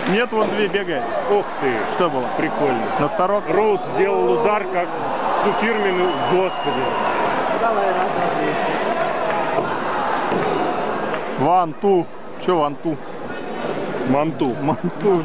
[0.09, 1.03] Нет, вон две бегает.
[1.29, 2.27] Ух ты, Что было?
[2.37, 2.85] прикольно.
[2.99, 3.43] Носорог?
[3.49, 4.87] Роуд сделал удар, как
[5.43, 6.77] ту фирменную, господи.
[6.79, 8.53] Ну, Давай, раз, два, три.
[11.45, 12.07] Ван ту.
[12.45, 12.97] Че ван ту?
[14.09, 14.53] Манту.
[14.61, 15.23] Манту.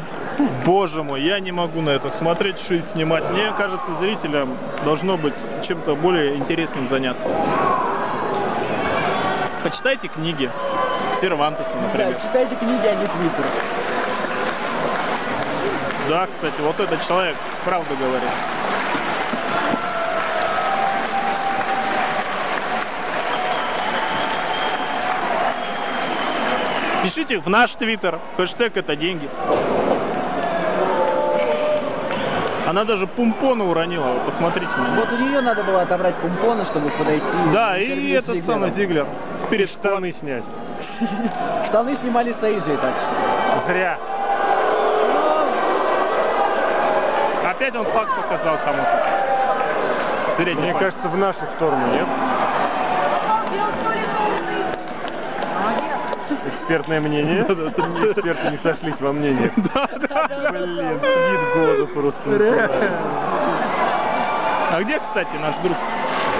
[0.65, 3.29] Боже мой, я не могу на это смотреть, что и снимать.
[3.31, 4.49] Мне кажется, зрителям
[4.85, 5.33] должно быть
[5.67, 7.29] чем-то более интересным заняться.
[9.63, 10.49] Почитайте книги,
[11.19, 12.13] Сервантеса, Да, например.
[12.21, 13.45] читайте книги, а не твиттер.
[16.07, 18.29] Да, кстати, вот этот человек правду говорит.
[27.03, 29.29] Пишите в наш твиттер, хэштег это деньги.
[32.67, 34.99] Она даже пумпона уронила, вы посмотрите на неё.
[34.99, 37.25] Вот у нее надо было отобрать помпоны, чтобы подойти.
[37.51, 38.69] Да, и этот самый.
[38.69, 39.07] Зиглер.
[39.35, 40.43] Спирит штаны снять.
[41.67, 43.71] Штаны снимали с Эйджей, так что.
[43.71, 43.97] Зря.
[47.49, 49.03] Опять он факт показал кому-то.
[50.35, 50.85] Средний Мне факт.
[50.85, 52.05] кажется, в нашу сторону, нет?
[56.69, 57.41] Экспертное мнение.
[57.41, 59.51] Эксперты не сошлись во мнениях.
[59.55, 62.23] Блин, твит года просто.
[64.71, 65.75] А где, кстати, наш друг?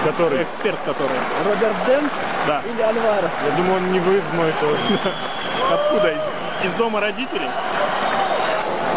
[0.05, 0.43] Который?
[0.43, 1.17] Эксперт, который.
[1.43, 2.11] Роберт Дент
[2.45, 2.61] Да.
[2.63, 3.31] или Альварес?
[3.43, 4.77] Я думаю, он не выйдет мой тоже.
[5.73, 6.11] Откуда?
[6.11, 6.21] Из,
[6.63, 7.49] из дома родителей?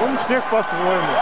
[0.05, 1.16] Он всех по-своему.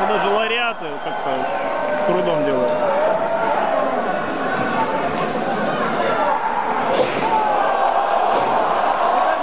[0.00, 1.30] Ну, даже лауреаты как-то
[2.10, 2.72] трудом делают.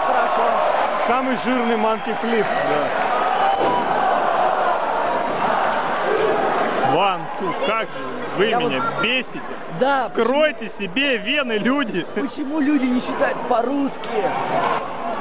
[0.05, 0.43] Хорошо.
[1.07, 2.45] Самый жирный манки флип.
[6.93, 8.03] Ван, Ку, как же
[8.37, 9.41] вы Я меня вот- бесите.
[9.79, 12.05] Да, Скройте себе вены, люди.
[12.15, 13.99] Почему люди не считают по-русски?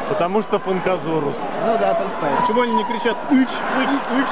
[0.09, 1.37] Потому что фанказорус.
[1.67, 2.41] Ну да, только поэтому.
[2.41, 4.31] Почему они не кричат «Ыч, ыч, ыч»?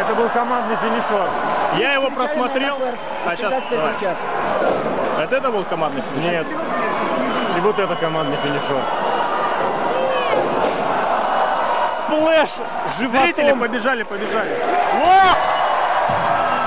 [0.00, 1.28] Это был командный финишер.
[1.78, 2.78] Я его просмотрел.
[3.26, 3.54] А сейчас.
[5.18, 6.30] Это, это был командный финиш?
[6.30, 6.46] Нет.
[7.56, 8.82] И вот это командный финишер.
[12.06, 12.50] Splash!
[12.98, 13.20] Животом.
[13.20, 14.58] Зрители побежали, побежали.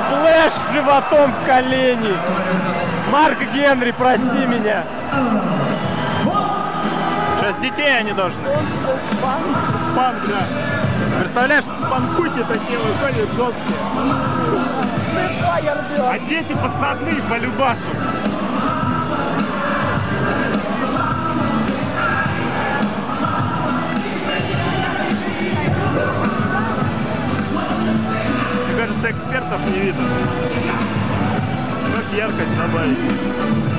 [0.08, 2.18] Splash животом в колени.
[3.12, 4.84] Марк Генри, прости меня.
[7.40, 8.44] Сейчас детей они должны.
[9.22, 9.42] Пан,
[9.96, 10.44] Панк, да.
[11.20, 13.78] Представляешь, панкуки такие выходят жесткие.
[16.00, 17.82] А дети пацаны по любасу.
[28.68, 30.04] Мне кажется, экспертов не видно.
[31.96, 33.77] Как яркость добавить.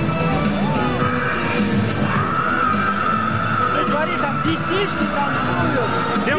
[4.49, 6.23] Детишки танцуют.
[6.23, 6.39] Всем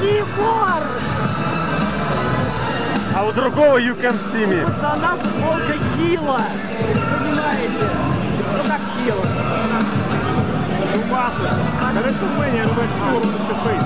[0.00, 0.82] me more!
[3.14, 4.64] А у другого you can see me.
[4.64, 6.40] Пацана футболка Хила.
[7.18, 7.90] Понимаете?
[8.56, 9.26] Ну как Хила?
[11.10, 11.56] Матушка.
[11.94, 12.14] Короче,
[12.64, 13.32] рубать сторону
[13.64, 13.84] фейс.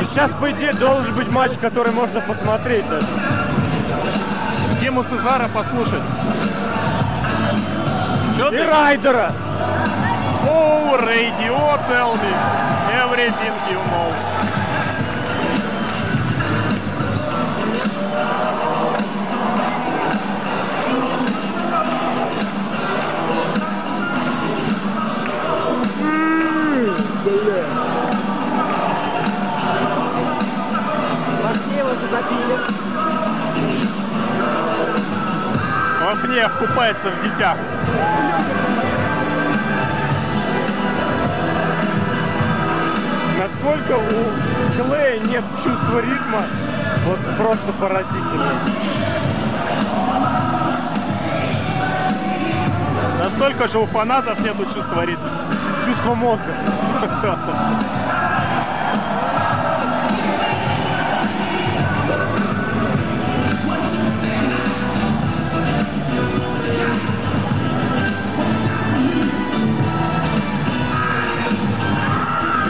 [0.00, 3.06] И сейчас, по идее, должен быть матч, который можно посмотреть даже.
[4.94, 6.02] Тему Сезара послушать.
[8.36, 8.64] Чё И ты?
[8.64, 9.32] Райдера.
[10.46, 12.32] Oh, radio, tell me
[12.92, 14.33] everything you know.
[36.66, 37.56] Купается в детях.
[43.38, 46.42] Насколько у Клея нет чувства ритма,
[47.06, 48.52] вот просто поразительно.
[53.18, 55.30] Настолько же у фанатов нету чувства ритма.
[55.84, 56.54] Чувство мозга.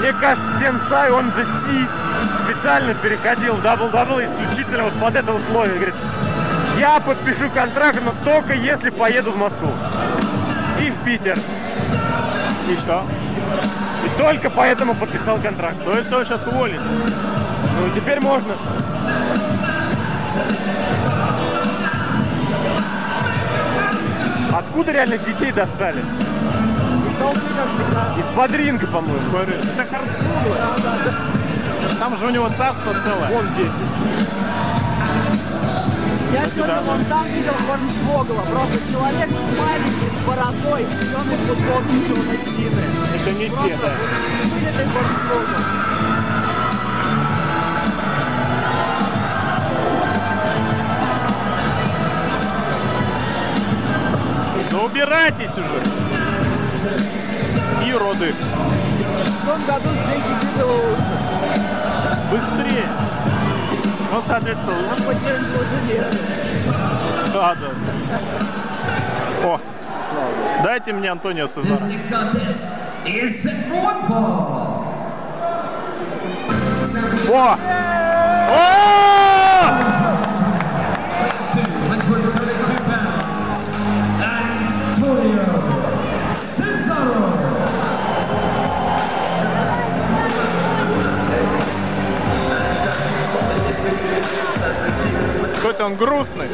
[0.05, 1.87] Мне кажется, Сенсай, он же Ти,
[2.45, 5.77] специально переходил WWE исключительно вот под это условие.
[5.77, 5.95] Говорит,
[6.79, 9.71] я подпишу контракт, но только если поеду в Москву.
[10.83, 11.39] И в Питер.
[12.69, 13.03] И что?
[14.05, 15.83] И только поэтому подписал контракт.
[15.87, 16.87] То есть он сейчас уволится.
[16.87, 18.53] Ну, теперь можно.
[24.53, 26.03] Откуда реально детей достали?
[27.15, 28.15] Из толпы, как всегда.
[28.19, 29.37] Из-под ринга, по-моему.
[29.39, 30.57] Это Харцмугла.
[31.99, 33.31] Там же у него царство целое.
[33.31, 33.71] Вон дети.
[36.33, 38.43] Я сегодня вон там видел Хорнсвогла.
[38.43, 42.83] Просто человек маленький, бородой в зеленой футболке Джона Сины.
[43.15, 43.93] Это не те, Просто да.
[44.53, 45.85] вылитый боксовый.
[54.71, 56.04] Да убирайтесь уже.
[57.87, 58.35] И роды.
[59.43, 60.97] В том году лучше.
[62.31, 62.87] Быстрее.
[64.13, 64.93] Ну, соответственно, лучше.
[64.97, 66.07] Он потерял уже нет.
[67.33, 67.69] Да, да.
[69.45, 69.61] О,
[70.63, 71.79] дайте мне Антонио Сезара.
[77.29, 77.57] О!
[78.51, 79.04] О!
[95.75, 96.49] Какой-то он грустный.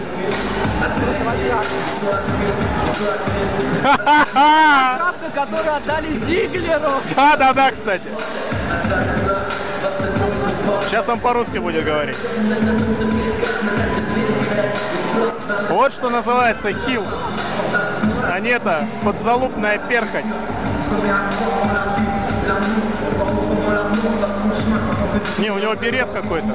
[4.97, 6.91] Шапка, которую отдали Зиглеру.
[7.15, 8.05] Да, да, да, кстати.
[10.89, 12.17] Сейчас он по-русски будет говорить.
[15.69, 17.05] Вот что называется хил.
[18.33, 20.25] А не это подзалупная перхоть.
[25.39, 26.55] Не, у него берет какой-то.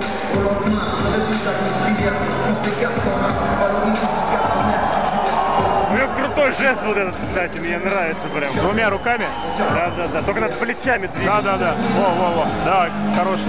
[5.91, 8.53] У него крутой жест вот этот, кстати, мне нравится прям.
[8.53, 9.25] Двумя руками.
[9.57, 10.21] Да, да, да.
[10.21, 11.25] Только надо плечами двигать.
[11.25, 11.75] Да, да, да.
[11.97, 12.45] Во, во, во.
[12.65, 13.47] Да, хороший.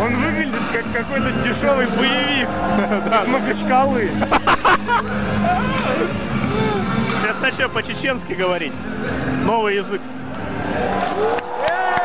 [0.00, 2.48] Он выглядит как какой-то дешевый боевик.
[3.10, 3.22] Да.
[3.26, 4.10] Махачкалы.
[7.20, 8.74] Сейчас начнем по-чеченски говорить.
[9.44, 10.00] Новый язык.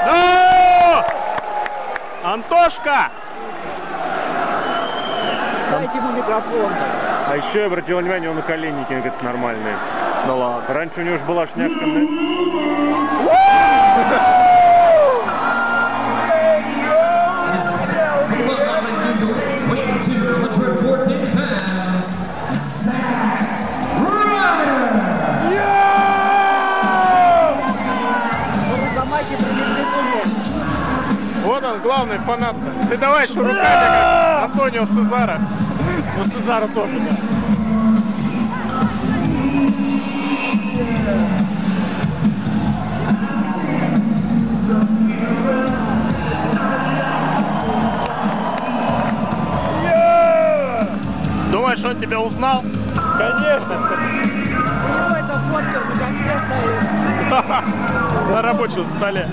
[0.06, 1.06] Да!
[2.38, 3.10] Антошка!
[5.72, 6.72] Дайте ему микрофон.
[7.30, 9.76] А еще я обратил внимание, он на коленники, мне кажется, нормальные.
[10.28, 10.74] Да ладно.
[10.74, 11.84] Раньше у него же была шняшка.
[31.68, 32.56] он, главный фанат.
[32.90, 35.40] Ты давай еще руками, как Антонио Сезара.
[36.18, 37.16] Ну, Сезара тоже, да.
[51.52, 52.64] Думаешь, он тебя узнал?
[53.18, 53.78] Конечно.
[53.78, 58.32] У него эта фотка на компе стоит.
[58.32, 59.28] На рабочем столе.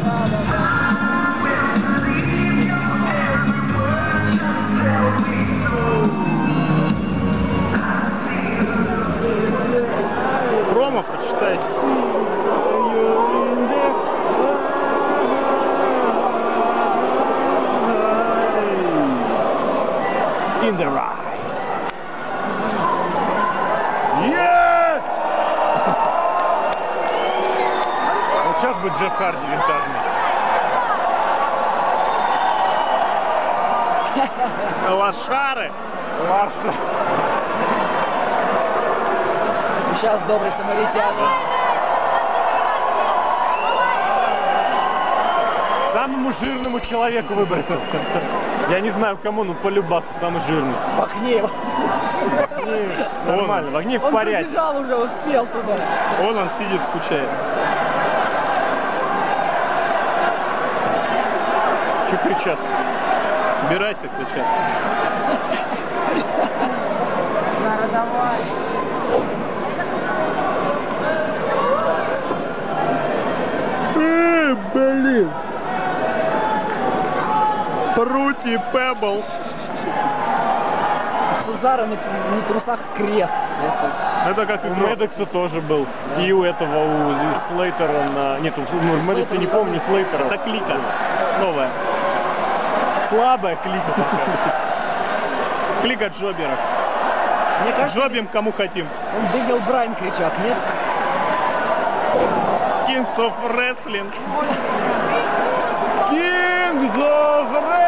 [10.73, 11.59] Промо прочитай.
[20.63, 21.71] In the rise.
[24.29, 25.03] Yeah!
[28.47, 30.04] Вот сейчас будет Джефф Харди винтажный.
[34.91, 35.73] Лошары.
[36.29, 36.75] Лаша.
[40.01, 41.29] Сейчас добрый самаритянин.
[45.93, 47.81] Самому жирному человеку выбросил.
[48.69, 50.75] Я не знаю кому, но по любасу самый жирный.
[50.99, 51.43] Махни.
[53.27, 54.47] Нормально, в огне в Он порядке.
[54.47, 55.77] побежал уже, успел туда.
[56.21, 57.29] Вон он сидит, скучает.
[62.11, 62.59] Че кричат?
[63.67, 64.47] Убирайся, кричат.
[67.63, 68.41] Нара, давай.
[73.97, 75.31] Э, блин.
[77.95, 79.23] Фрути Пебл.
[81.45, 83.35] Сузара на, на трусах крест.
[83.63, 84.91] Это Это как У игрок.
[84.91, 85.87] Медекса тоже был.
[86.19, 87.15] И у этого, у
[87.49, 88.39] Слейтера на...
[88.41, 90.25] Нет, у ну, Медекса не помню, Слейтера.
[90.25, 90.77] Это клика.
[91.41, 91.69] Новая.
[93.15, 94.27] Слабая клика такая.
[95.83, 96.59] Клика джоберов.
[97.63, 98.87] Мне кажется, Джобим кому хотим.
[99.17, 100.57] он Дэниел Брайан кричат, нет?
[102.89, 104.11] Kings of Wrestling.
[106.11, 107.84] Kings of Wrestling!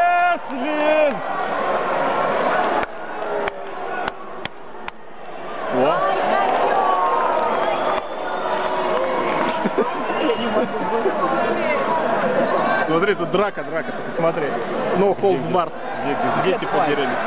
[13.27, 14.47] это драка, драка, ты посмотри.
[14.99, 15.73] Но holds Барт,
[16.45, 17.19] дети где, помирились?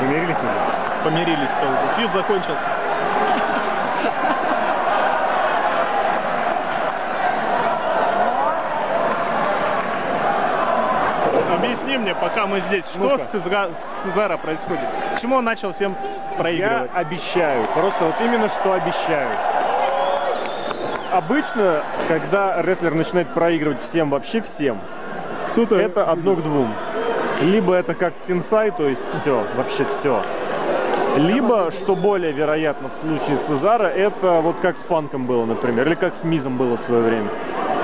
[0.00, 1.04] Помирились уже?
[1.04, 1.96] Помирились, все.
[1.96, 2.64] Фьюд закончился.
[11.54, 14.84] объясни мне, пока мы здесь, что с, Цезга, с Цезаро происходит?
[15.16, 15.96] К чему он начал всем
[16.36, 16.90] проигрывать?
[16.92, 19.30] Я обещаю, просто вот именно что обещаю.
[21.12, 24.80] Обычно, когда рестлер начинает проигрывать всем, вообще всем,
[25.56, 26.72] это одно к двум.
[27.40, 30.22] Либо это как Тинсай, то есть все, вообще все.
[31.16, 35.86] Либо, что более вероятно в случае с Сезара, это вот как с Панком было, например,
[35.86, 37.28] или как с Мизом было в свое время.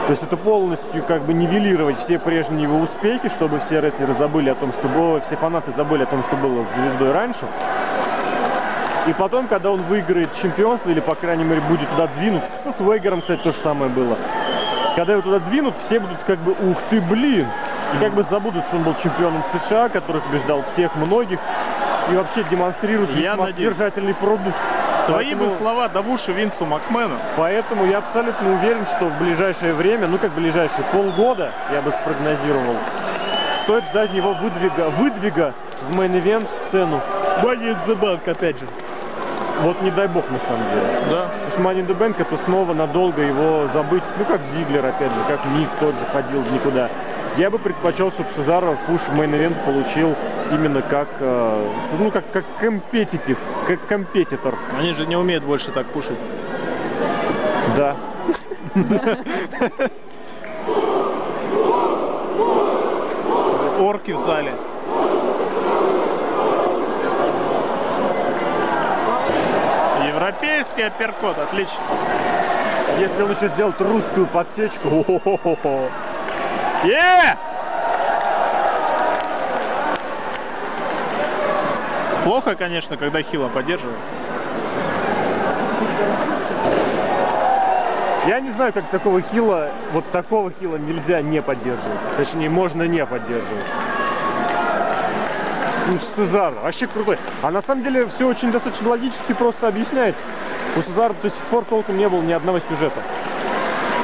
[0.07, 4.49] То есть это полностью как бы нивелировать все прежние его успехи, чтобы все рестлеры забыли
[4.49, 7.47] о том, что было, все фанаты забыли о том, что было с звездой раньше.
[9.07, 13.21] И потом, когда он выиграет чемпионство, или, по крайней мере, будет туда двинут, со Свейгером,
[13.21, 14.17] кстати, то же самое было.
[14.99, 17.47] Когда его туда двинут, все будут как бы, ух ты, блин!
[17.95, 21.39] И как бы забудут, что он был чемпионом США, который побеждал всех, многих,
[22.11, 23.77] и вообще демонстрирует Я весьма надеюсь.
[23.77, 24.57] содержательный продукт.
[25.07, 27.15] Твои бы Поэтому- слова до уши Винсу Макмену.
[27.37, 32.75] Поэтому я абсолютно уверен, что в ближайшее время, ну как ближайшие полгода, я бы спрогнозировал,
[33.63, 35.55] стоит ждать его выдвига, выдвига
[35.89, 37.01] в main event сцену.
[37.41, 38.67] Money in the Bank, опять же.
[39.63, 40.87] Вот не дай бог на самом деле.
[41.11, 41.31] Да.
[41.51, 44.05] Потому что the Bank это снова надолго его забыть.
[44.19, 46.89] Ну как Зиглер опять же, как Миз тот же ходил никуда.
[47.37, 50.15] Я бы предпочел, чтобы Сезаро push в main event получил
[50.53, 54.57] именно как, э, ну как, как competitive, как competitor.
[54.79, 56.19] Они же не умеют больше так пушить.
[57.77, 57.97] Да.
[63.81, 64.53] Орки в зале.
[70.19, 71.79] Европейский апперкот, отлично.
[72.99, 75.89] Если он еще сделает русскую подсечку, о-хо-хо-хо.
[76.83, 77.39] Е!
[82.25, 83.97] Плохо, конечно, когда Хила поддерживает.
[88.27, 92.17] Я не знаю, как такого хила, вот такого хила нельзя не поддерживать.
[92.17, 93.65] Точнее, можно не поддерживать.
[95.89, 97.19] Ну, Сезар вообще крутой.
[97.43, 100.21] А на самом деле все очень достаточно логически просто объясняется.
[100.77, 103.01] У Сезара до сих пор толком не было ни одного сюжета.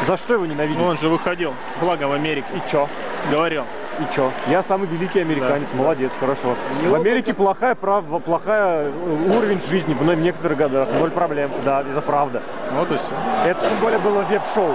[0.06, 0.78] За что его ненавидят?
[0.78, 2.46] Ну, он же выходил с флагом Америки.
[2.54, 2.88] И чё?
[3.30, 3.64] Говорил.
[4.00, 4.30] И чё?
[4.48, 6.56] Я самый великий американец, молодец, хорошо.
[6.82, 11.50] В Америке плохая, прав, плохая э, уровень жизни в некоторых годах, ноль проблем.
[11.64, 12.42] Да, это правда.
[12.72, 13.14] Вот и все.
[13.46, 14.74] Это тем более было веб-шоу.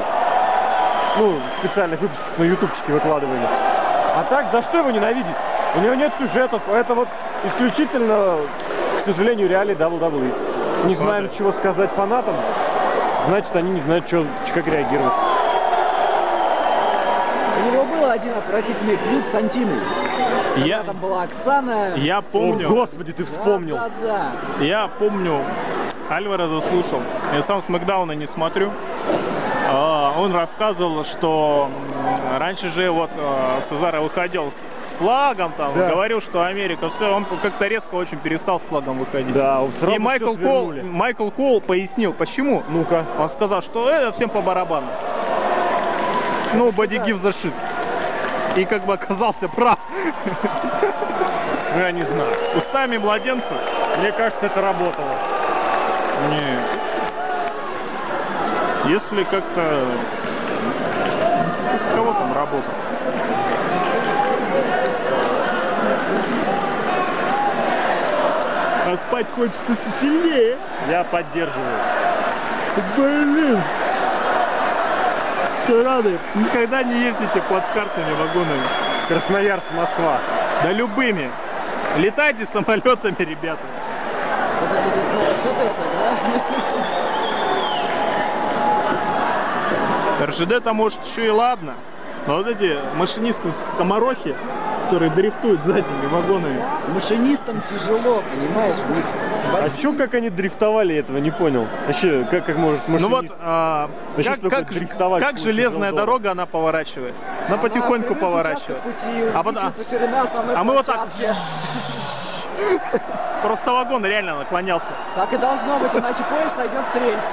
[1.17, 3.41] Ну, специальных выпусках на ютубчике выкладывали.
[4.15, 5.35] А так, за что его ненавидеть?
[5.75, 6.61] У него нет сюжетов.
[6.71, 7.07] Это вот
[7.45, 8.37] исключительно,
[8.97, 10.85] к сожалению, реалии WWE.
[10.85, 11.37] Не знаем, Смотри.
[11.37, 12.35] чего сказать фанатам,
[13.27, 15.13] значит, они не знают, чё- ч- как реагировать.
[17.57, 19.79] У него был один отвратительный фьюд с Антиной.
[20.57, 21.93] Я, Там была Оксана.
[21.97, 23.75] я О, помню, господи, ты Да, вспомнил.
[23.75, 23.89] Да,
[24.57, 24.63] да.
[24.63, 25.41] я помню,
[26.09, 27.01] Альвара заслушал.
[27.35, 28.71] Я сам с Макдауна не смотрю.
[29.71, 31.69] А, Он рассказывал, что
[32.39, 35.89] раньше же вот э, Сезаро выходил с флагом, там, Да.
[35.89, 39.33] говорил, что Америка, все, он как-то резко очень перестал с флагом выходить.
[39.33, 40.81] Да, сразу И Майкл Кол, свернули.
[40.81, 42.63] Майкл Кол пояснил, почему.
[42.69, 43.05] Ну-ка.
[43.17, 44.87] Он сказал, что это всем по барабану.
[46.53, 47.53] Ну, body give the shit.
[48.55, 49.79] И как бы оказался прав.
[51.75, 52.33] Ну, я не знаю.
[52.57, 53.53] Устами младенца.
[53.99, 55.13] Мне кажется, это работало.
[56.31, 56.65] Нет.
[58.87, 59.85] Если как-то...
[61.95, 62.71] Кого там работал?
[68.85, 70.57] А спать хочется сильнее.
[70.89, 71.77] Я поддерживаю.
[72.95, 73.61] Блин.
[75.65, 76.17] Что рады?
[76.33, 78.63] Никогда не ездите плацкартными вагонами.
[79.07, 80.17] Красноярск, Москва.
[80.63, 81.29] Да любыми.
[81.97, 83.61] Летайте самолетами, ребята.
[84.61, 84.81] Вот это
[85.17, 85.83] вот, что-то это,
[90.19, 90.25] да?
[90.25, 91.73] РЖД-то может еще и ладно.
[92.27, 94.35] Но вот эти машинисты с Комарохи,
[94.89, 96.63] которые дрифтуют задними вагонами.
[96.95, 99.05] Машинистам тяжело, понимаешь, у них
[99.53, 101.67] А чё, как они дрифтовали, я этого не понял.
[101.85, 103.09] Вообще, как, как может машинист...
[103.09, 106.05] Ну вот, а, Вообще, как, что как, дрифтовать как железная Желдора?
[106.05, 107.13] дорога она поворачивает?
[107.45, 108.81] Она Она потихоньку поворачивает.
[108.81, 108.95] пути
[109.33, 110.25] А потом- увеличивается ширина
[110.55, 111.07] а мы вот так.
[113.43, 114.87] Просто вагон реально наклонялся.
[115.15, 117.31] Так и должно быть, иначе поезд сойдет с рельс.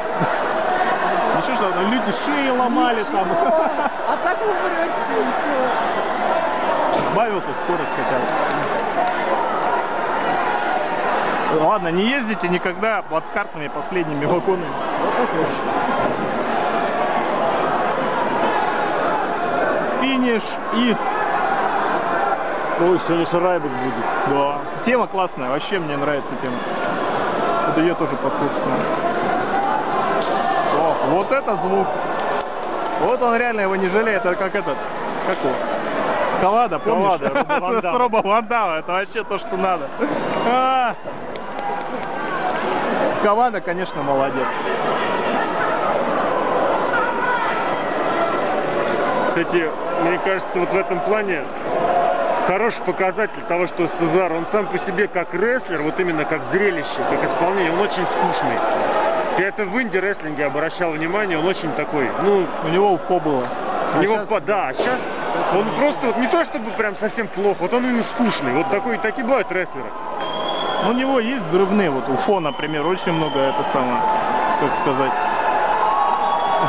[1.35, 1.59] Ну что ж,
[1.91, 3.13] люди шеи ломали Ничего.
[3.13, 3.27] там.
[4.09, 6.06] А так умрете все, и все.
[7.17, 8.19] Сбавил ты скорость хотя
[11.59, 11.65] бы.
[11.65, 14.69] Ладно, не ездите никогда плацкартными последними вагонами.
[20.03, 20.43] Финиш
[20.75, 20.99] ит.
[22.83, 23.95] Ой, сегодня Шарайбек будет.
[24.27, 24.59] Да.
[24.85, 26.59] Тема классная, вообще мне нравится тема.
[27.69, 28.85] Вот ее тоже послушать надо.
[30.83, 31.87] О, вот это звук.
[33.01, 34.77] Вот он реально его не жалеет, это как этот,
[35.27, 35.55] как его?
[36.41, 37.21] Кавада, помнишь?
[37.61, 37.85] Ван С.
[37.99, 39.89] Роба Ван Дамма, это вообще то, что надо.
[40.49, 40.95] А.
[43.23, 44.47] Кавада, конечно, молодец.
[49.29, 49.69] Кстати,
[50.03, 51.43] мне кажется, вот в этом плане
[52.47, 56.87] хороший показатель того, что Сезар, он сам по себе как рестлер, вот именно как зрелище,
[57.11, 58.57] как исполнение, он очень скучный.
[59.39, 63.45] Я это в инди-рестлинге обращал внимание, он очень такой, ну, У него уфо было.
[63.95, 64.99] у А него, по- да, сейчас
[65.55, 68.53] он просто вот не то чтобы прям совсем плохо, вот он именно скучный.
[68.53, 69.91] Вот такой, такие бывают рестлеры.
[70.85, 74.01] Ну, у него есть взрывные, вот Уфо, например, очень много это самое,
[74.61, 75.13] как сказать,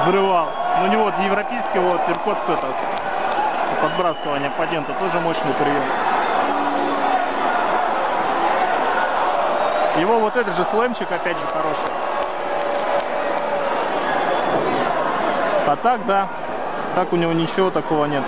[0.01, 0.47] взрывал.
[0.79, 5.83] Но у него вот европейский вот перкот с это, с оппонента, тоже мощный прием.
[9.99, 11.89] Его вот этот же слэмчик опять же хороший.
[15.65, 16.27] А так, да,
[16.93, 18.23] так у него ничего такого нет.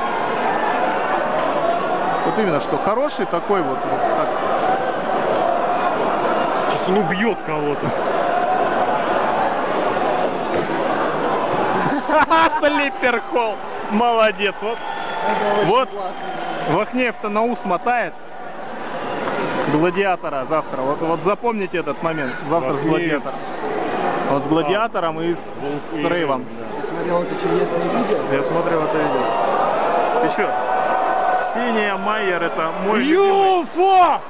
[2.30, 4.30] Вот именно, что хороший такой вот, вот так,
[6.69, 7.89] Сейчас он убьет кого-то.
[12.59, 13.55] Слипер холл.
[13.89, 14.53] Молодец.
[14.61, 14.77] Вот,
[15.65, 15.89] вот
[16.69, 18.13] Вахнеев-то на ус мотает.
[19.71, 20.82] Гладиатора завтра.
[20.82, 22.34] Вот, вот запомните этот момент.
[22.47, 23.39] Завтра с гладиатором.
[24.30, 26.45] Вот с гладиатором и с, с Рейвом.
[26.80, 28.17] Ты смотрел это чудесное видео?
[28.32, 30.21] Я смотрел это видео.
[30.21, 30.68] Ты чё?
[31.50, 33.62] Ксения Майер это мой любимый.
[33.62, 34.22] Юфо!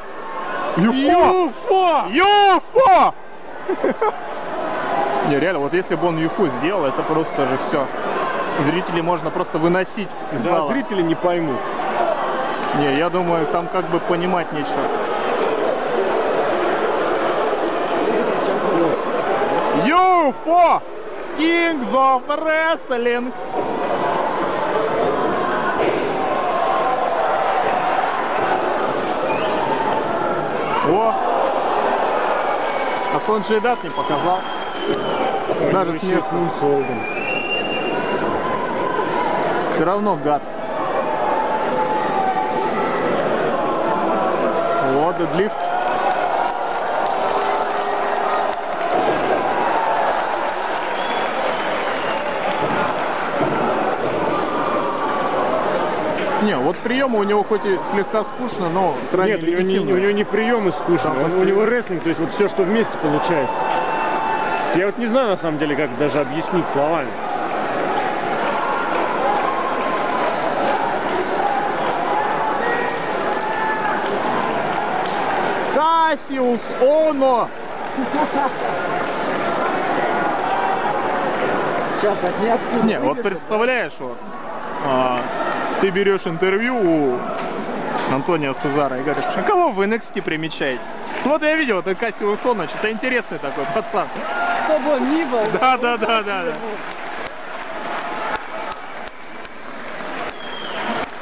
[0.78, 2.06] Юфо!
[2.10, 3.14] Юфо!
[5.28, 7.86] Не, реально, вот если бы он Юфу сделал, это просто же все.
[8.64, 10.72] Зрителей можно просто выносить из Да, зала.
[10.72, 11.60] зрители не поймут.
[12.78, 14.88] Не, я думаю, там как бы понимать нечего.
[19.86, 20.82] UFO!
[21.38, 23.34] Kings of Wrestling!
[30.92, 31.14] О!
[33.30, 34.40] А Сонджи дат не показал.
[35.72, 36.36] Даже с места.
[39.76, 40.42] Все равно гад.
[44.94, 45.56] Вот, дедлифт.
[56.42, 59.80] Не, вот приемы у него хоть и слегка скучно, но крайне Нет, у него, не,
[59.80, 62.92] у него не приемы скучно, он- у него рестлинг, то есть вот все, что вместе
[63.00, 63.54] получается.
[64.76, 67.10] Я вот не знаю на самом деле, как даже объяснить словами.
[75.76, 77.50] Кассиус Оно!
[82.02, 82.84] Сейчас так не откуда.
[82.86, 84.18] Не, вот представляешь, вот,
[84.86, 85.22] а,
[85.82, 87.20] ты берешь интервью у
[88.12, 90.82] Антонио Сезара и говоришь, а кого в NXT примечаете?
[91.24, 94.08] Ну Вот я видел, это Кассиус Оно, что-то интересный такой пацан.
[94.64, 95.42] Кто бы он ни был.
[95.54, 96.54] Да, да, да, да, да.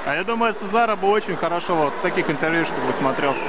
[0.05, 3.45] А я думаю, Цезара бы очень хорошо вот в таких интервьюшках бы смотрелся.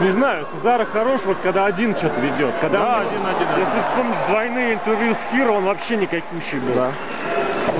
[0.00, 2.54] Не знаю, Сезара хорош, вот когда один что-то ведет.
[2.60, 3.48] Когда Да, он- один-один.
[3.58, 6.74] Если вспомнить двойные интервью с Хиро, он вообще никакущий был.
[6.74, 6.92] Да.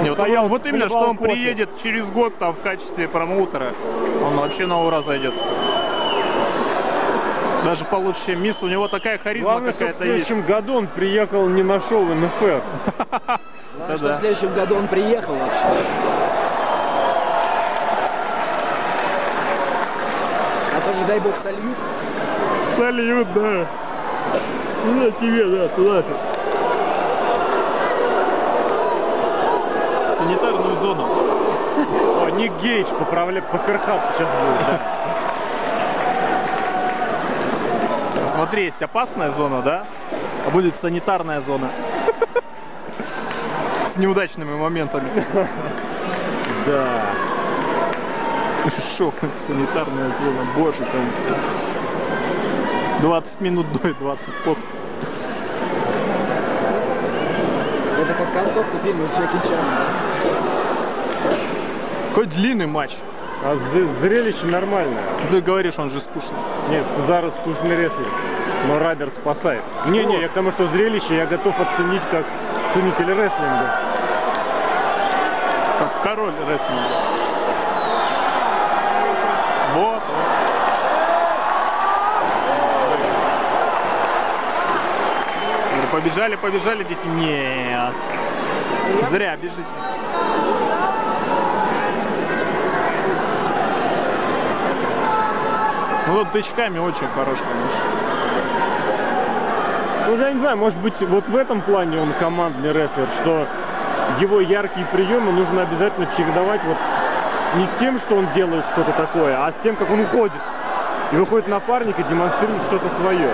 [0.03, 1.33] Не, вот, стоял, вот именно, что он кофе.
[1.33, 3.73] приедет через год там в качестве промоутера,
[4.23, 5.33] он вообще на ура зайдет.
[7.65, 10.27] Даже получше, чем Мисс, у него такая харизма Главное, что в какая-то есть.
[10.27, 12.63] следующем году он приехал не на шоу НФР.
[13.77, 14.15] Главное, что да.
[14.15, 15.67] в следующем году он приехал вообще.
[20.77, 21.77] А то, не дай бог, сольют.
[22.81, 23.67] Сольют, да.
[24.87, 26.17] Ну, тебе, да, туда же.
[30.15, 31.07] Санитарную зону.
[31.07, 33.43] О, Ник Гейдж поправля...
[33.43, 34.67] поперхаться сейчас будет.
[38.15, 38.29] да.
[38.29, 39.85] Смотри, есть опасная зона, да?
[40.47, 41.69] А будет санитарная зона.
[43.93, 45.27] С неудачными моментами.
[46.65, 47.03] Да.
[48.97, 49.17] Шок,
[49.47, 51.60] санитарная зона, боже там.
[53.01, 54.71] 20 минут до и 20 после.
[58.01, 59.65] Это как концовка фильма с Джеки Чаном.
[59.65, 60.01] да?
[62.11, 62.97] Какой длинный матч.
[63.43, 63.57] А
[64.03, 65.03] зрелище нормальное.
[65.31, 66.37] Ты говоришь, он же скучный.
[66.69, 68.07] Нет, Сезара скучный рестлер.
[68.69, 69.63] Но Райдер спасает.
[69.87, 72.27] Не-не, я к тому, что зрелище я готов оценить как
[72.75, 73.81] ценитель рестлинга.
[75.79, 76.83] Как король рестлинга.
[79.75, 80.03] Вот.
[80.03, 80.03] вот.
[85.71, 87.07] Говорю, Побежали, побежали, дети.
[87.07, 87.95] Нет.
[89.11, 89.63] Зря бежите.
[96.09, 97.81] Ну вот тычками очень хорош, конечно.
[100.09, 103.47] Ну, я не знаю, может быть, вот в этом плане он командный рестлер, что
[104.19, 106.77] его яркие приемы нужно обязательно чередовать вот
[107.55, 110.41] не с тем, что он делает что-то такое, а с тем, как он уходит.
[111.13, 113.31] И выходит напарник и демонстрирует что-то свое.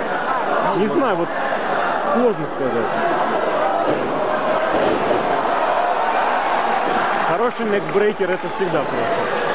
[0.77, 1.29] Не знаю, вот
[2.17, 2.87] сложно сказать.
[7.29, 9.47] Хороший некбрейкер это всегда хорошо.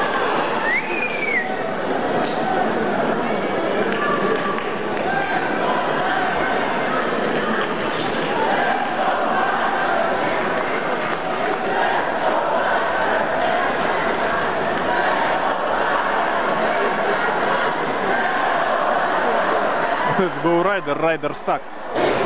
[20.18, 22.21] Let's go Rider, Rider Sucks.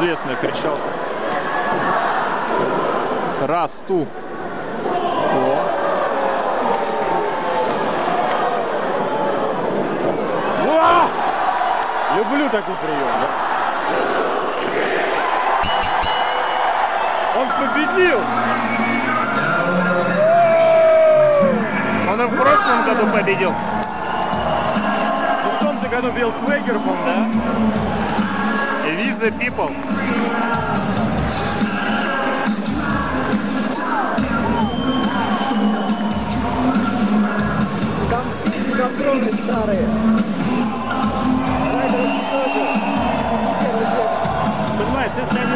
[0.00, 0.80] Известная кричалка.
[3.46, 4.06] Раз, ту.
[5.34, 5.66] О.
[10.64, 11.06] Уа!
[12.16, 13.12] Люблю такой прием.
[13.20, 13.28] да.
[17.38, 18.20] Он победил!
[22.10, 23.52] Он и в прошлом году победил.
[25.44, 28.29] Ну, в том же году бил Свегер, по-моему, да?
[29.00, 29.70] Visa People.
[38.10, 39.88] Там все эти гастроны старые.
[44.76, 45.50] Понимаешь, если они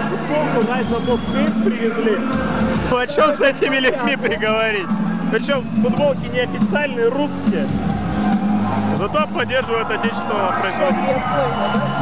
[0.64, 2.18] Nice of Кейп привезли,
[2.90, 4.88] Ну о чем с этими людьми приговорить?
[5.30, 7.68] Причем футболки неофициальные, русские.
[8.97, 11.22] Зато поддерживают отечественного производителя.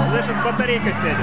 [0.09, 1.16] Знаешь, с батарейкой сядет.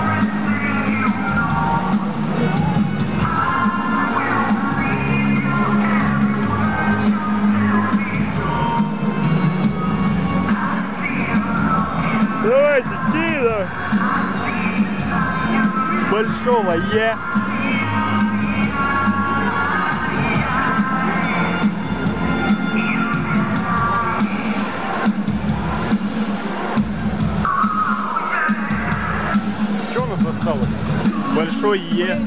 [12.43, 13.67] Давайте, Кида!
[16.11, 17.17] Большого Е.
[31.61, 32.17] Большой Е.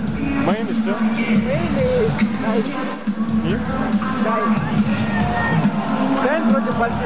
[0.45, 0.95] Мейн и все?
[3.49, 3.59] И?
[6.23, 6.99] Дайн против большой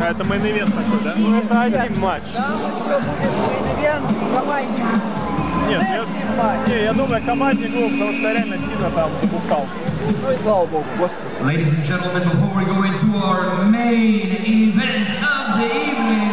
[0.00, 1.14] А это мейн-ивент такой, да?
[1.16, 2.24] Ну, это один матч.
[2.36, 4.04] Там еще будет main event
[4.34, 4.82] команде.
[5.70, 6.04] Нет, я,
[6.66, 9.66] не, я думаю, командник был, потому что реально сильно там забухал.
[10.22, 11.26] Ну и слава богу, господи.
[11.40, 16.32] Ladies and gentlemen, before we go into our main event of the evening,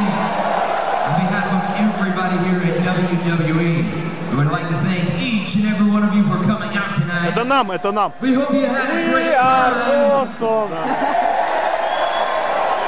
[1.07, 3.98] on behalf of everybody here at WWE, we
[4.38, 7.28] would like to thank each and every one of you for coming out tonight.
[7.32, 8.12] Это нам, это нам.
[8.20, 10.11] We hope you had a great We are time.
[10.11, 10.72] awesome!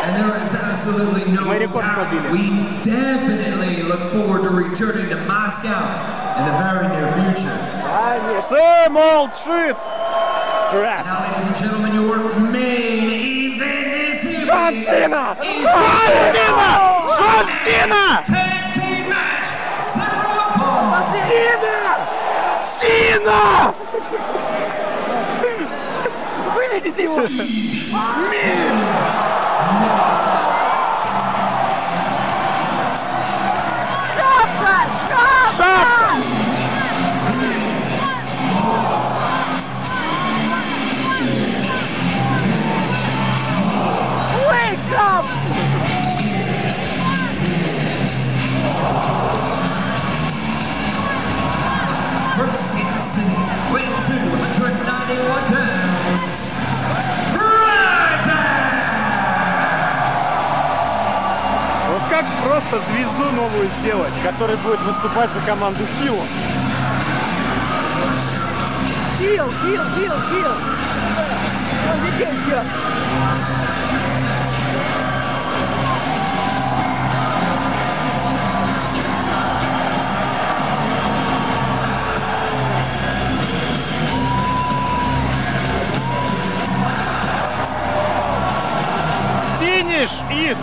[0.07, 2.31] And there is absolutely no Мы рекорд doubt побили.
[2.31, 2.43] we
[2.83, 5.83] definitely look forward to returning to Moscow
[6.39, 7.51] in the very near future.
[7.85, 8.45] А, нет.
[8.45, 9.77] Same old shit!
[10.71, 11.05] Crap!
[11.07, 12.19] Now, ladies and gentlemen, your
[12.51, 13.11] main
[13.55, 15.37] event this evening John Cena!
[15.43, 15.67] is
[17.17, 18.23] Джон Сина!
[18.27, 18.40] Джон
[21.02, 21.32] Upon.
[22.80, 23.74] Сина!
[26.56, 27.22] Выведите его!
[34.14, 34.76] Шапка!
[34.96, 35.58] Шапка!
[35.58, 35.91] Шапка!
[61.90, 64.14] Вот как просто звезду новую сделать?
[64.24, 66.24] Который будет выступать за команду Хилла.
[69.20, 70.52] Килл, килл, килл, килл!
[71.92, 72.66] Он детей бьет.
[90.02, 90.58] Финиш, Ид!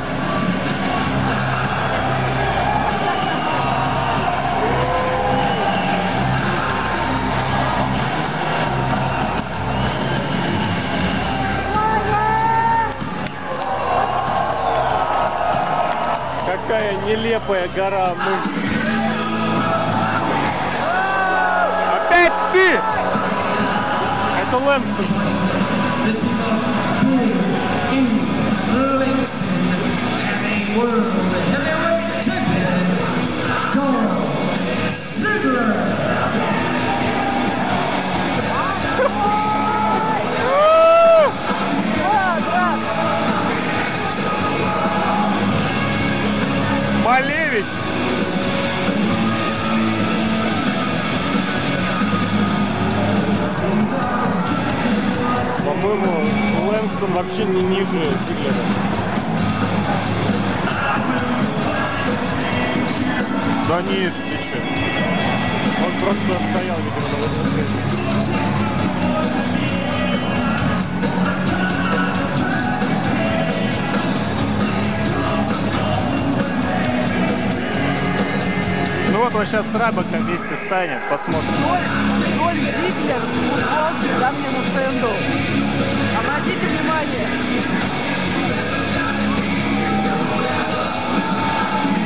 [16.47, 18.51] Какая нелепая гора мышц.
[21.95, 22.33] Опять
[24.59, 25.38] Лэнгстон.
[55.81, 58.65] По-моему, Лэнгстон вообще не ниже Зиглера.
[63.69, 64.61] Да ниже, ты че?
[65.85, 68.78] Он просто стоял, видимо, на возвышении.
[79.19, 81.51] Ну вот он сейчас с Рабаком вместе станет, посмотрим.
[82.39, 85.09] Доль Зиглер в футболке мне на стенду.
[86.17, 87.27] Обратите внимание.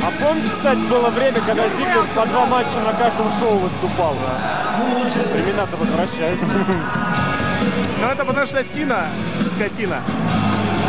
[0.01, 4.15] А помните, кстати, было время, когда Зиглер по два матча на каждом шоу выступал?
[5.33, 6.47] Времена-то возвращаются.
[8.01, 9.07] Ну это потому что Сина,
[9.55, 10.01] скотина,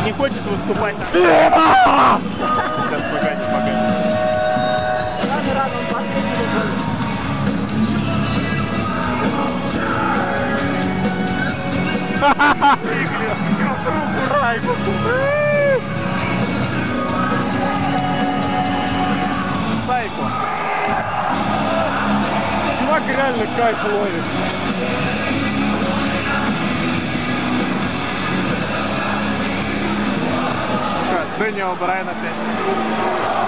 [0.05, 0.97] не хочет выступать.
[1.13, 2.19] Сина!
[19.87, 20.25] Сайко.
[22.79, 24.25] Чувак реально кайф ловит.
[31.39, 33.44] Дэниел Брайан опять.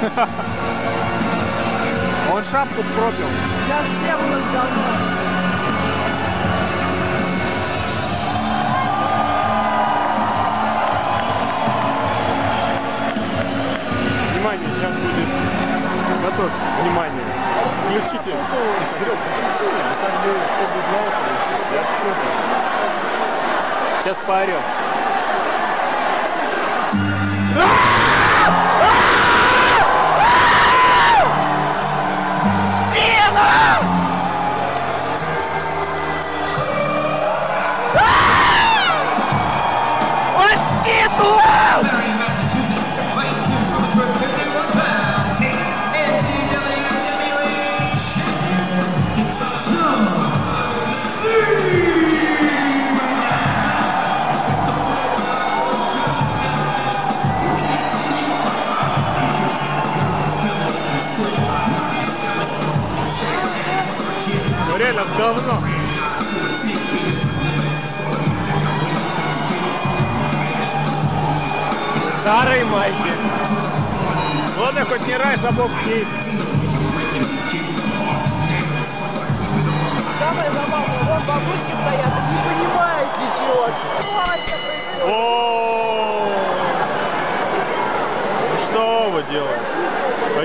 [2.32, 3.26] Он шапку пропил.
[3.66, 4.82] Сейчас все будут говно.
[14.32, 15.28] Внимание, сейчас будет.
[16.22, 17.24] Готовься, внимание.
[17.84, 18.32] Включите.
[18.98, 19.70] Серег, запиши, ну,
[20.00, 22.30] как бы, чтобы знал, короче, я отчетно.
[24.02, 24.62] Сейчас поорем.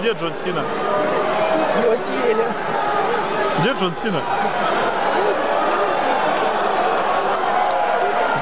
[0.06, 0.64] Где Джон Сина?
[1.84, 2.46] Его съели.
[3.62, 4.22] Где Джон Сина?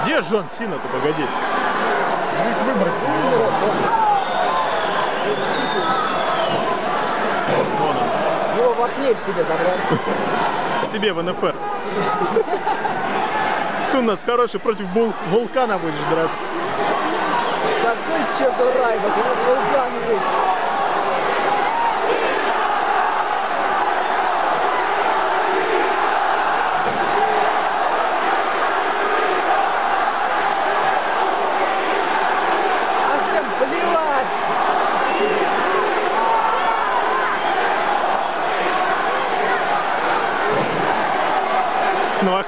[0.04, 1.26] Где Джон Сина-то, погоди?
[2.44, 3.08] Мы их выбросили.
[7.80, 8.58] Вон он.
[8.58, 9.80] Его в окне в себе забрали.
[10.92, 11.56] Себе в НФР.
[13.94, 16.42] Ты у нас хороший против вул- вулкана будешь драться.
[17.82, 20.54] Какой к черту райбок, у нас вулкан есть.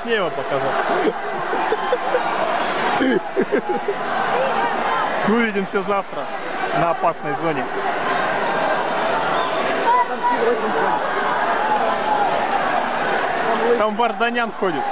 [0.05, 0.72] мне его показал.
[5.56, 6.26] Увидимся завтра
[6.82, 7.64] на опасной зоне.
[13.78, 14.84] Там Варданян ходит.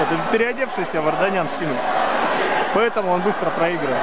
[0.00, 1.74] Это переодевшийся Варданян Сину.
[2.72, 3.98] Поэтому он быстро проигрывает.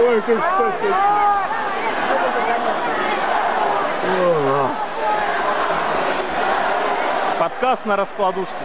[0.00, 0.38] Ой, как
[7.62, 8.56] Подкаст на раскладушку.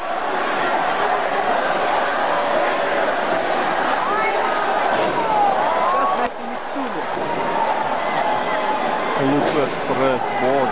[9.22, 10.72] Лукас Пресс, боже.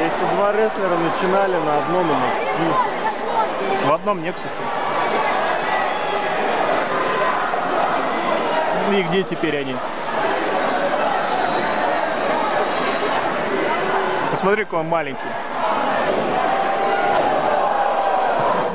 [0.00, 3.88] Эти два рестлера начинали на одном NXT.
[3.88, 4.62] В одном Нексусе.
[8.90, 9.76] И где теперь они?
[14.30, 15.45] Посмотри, какой он маленький.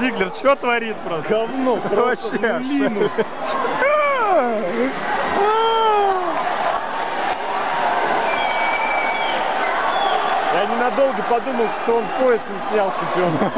[0.02, 1.30] Зиглер, что творит просто?
[1.30, 2.54] Говно, просто Вообще.
[2.58, 3.10] млину.
[10.54, 13.52] Я ненадолго подумал, что он пояс не снял чемпиона.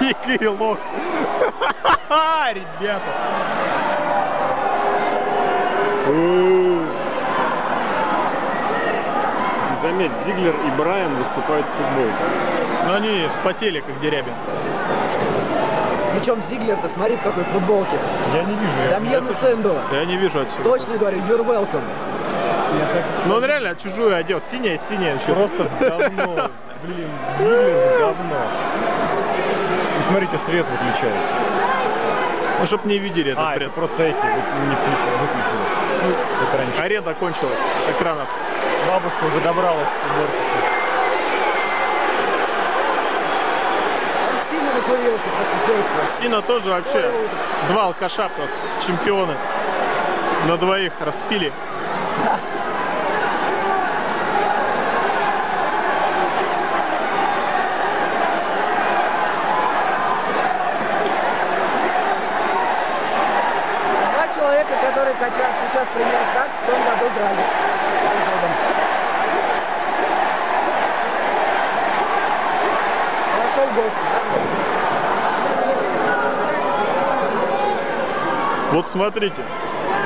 [0.00, 0.78] Биг и лох.
[2.52, 3.83] Ребята.
[9.94, 12.24] Заметь, Зиглер и Брайан выступают в футболке.
[12.84, 14.32] Но они вспотели, как дерябин.
[16.12, 17.96] Причем Зиглер-то, смотри, в какой футболке.
[18.34, 18.72] Я не вижу.
[18.90, 19.76] Там Йену Сэндо.
[19.92, 20.64] Я не вижу отсюда.
[20.64, 21.84] Точно говорю, you're welcome.
[23.26, 24.40] Но он реально чужую одел.
[24.40, 25.16] Синяя, синяя.
[25.16, 26.50] Просто говно.
[26.82, 28.36] Блин, Зиглер говно.
[30.00, 31.14] И смотрите, свет выключает.
[32.64, 33.72] Ну, чтоб не видели этот А, это бред.
[33.72, 35.58] просто эти вот не включили, выключили.
[36.02, 36.14] Ну,
[36.46, 36.80] как раньше.
[36.80, 37.58] Аренда кончилась.
[37.90, 38.26] Экранов.
[38.88, 40.64] Бабушка уже добралась с уборщицей.
[44.30, 46.00] Он сильно накурился после шейства.
[46.18, 47.28] Сина тоже вообще Ой,
[47.68, 48.56] два алкаша просто.
[48.86, 49.34] Чемпионы.
[50.48, 51.52] На двоих распили.
[64.14, 67.52] Два человека, которые хотят сейчас примерно так, в том году дрались.
[68.02, 68.52] друг с другом.
[73.36, 73.92] Прошел год.
[78.72, 79.42] Вот смотрите.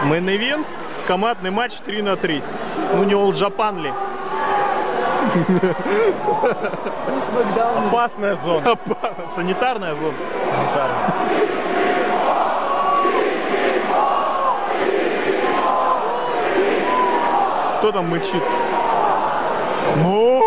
[0.05, 0.67] Мейн-ивент,
[1.07, 2.43] командный матч 3 на 3.
[2.95, 3.93] Ну не All Japan ли?
[7.87, 8.79] Опасная зона.
[9.27, 10.15] Санитарная зона.
[10.51, 11.13] Санитарная.
[17.79, 18.43] Кто там мычит?
[20.03, 20.38] Ну?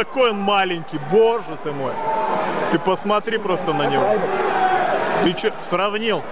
[0.00, 1.92] Какой он маленький, боже ты мой.
[2.72, 4.02] Ты посмотри просто на него.
[5.22, 6.22] Ты что, сравнил?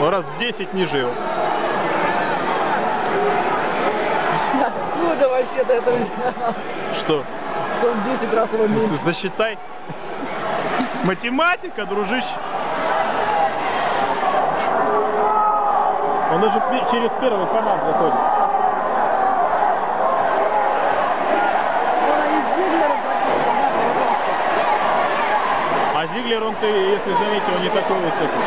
[0.00, 1.10] Он раз в 10 ниже его.
[4.64, 6.54] Откуда вообще ты это взял?
[6.94, 7.24] Что?
[7.80, 8.94] Что он 10 раз его Ты меньше.
[8.94, 9.58] засчитай.
[11.02, 12.28] Математика, дружище.
[16.32, 18.14] Он пе- через первый канал заходит.
[22.10, 24.32] Он из Зиглера практически одинакового роста.
[25.94, 28.44] А Зиглер, он, ты, если заметил, не такой высокий.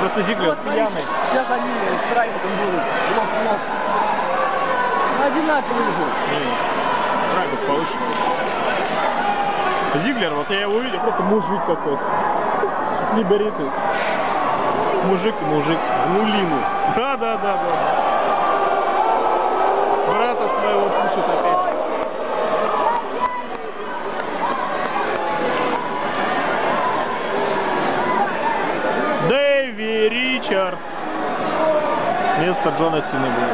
[0.00, 1.02] Просто Зиглер Вот, смотри, пьяный.
[1.30, 2.82] сейчас они с Райбутом будут.
[5.16, 6.04] Ну, одинаковые же.
[7.36, 7.98] Райбут повыше.
[10.04, 12.02] Зиглер, вот я его увидел, просто мужик какой-то.
[13.14, 13.70] Не боритый.
[15.04, 15.78] Мужик и мужик.
[16.08, 16.58] Нулину.
[16.96, 17.60] Да, да, да, да.
[20.06, 21.73] Брата своего пушит опять.
[32.64, 33.52] Место Джона Сины будет.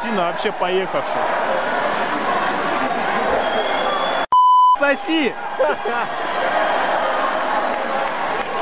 [0.00, 1.22] Сина вообще поехавший.
[4.78, 5.34] Соси!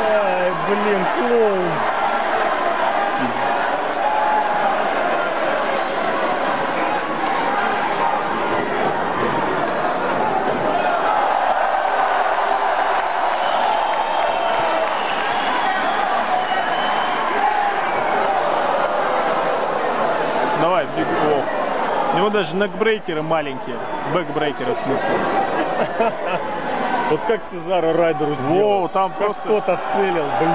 [0.00, 1.68] Ай, блин, клоун.
[22.27, 23.76] Ну, даже некбрейкеры маленькие.
[24.14, 25.08] Бэкбрейкеры, в смысле.
[27.10, 28.80] Вот как Сезаро Райдеру сделал.
[28.80, 29.48] Воу, там Как просто...
[29.48, 30.52] тот отцелил, блин.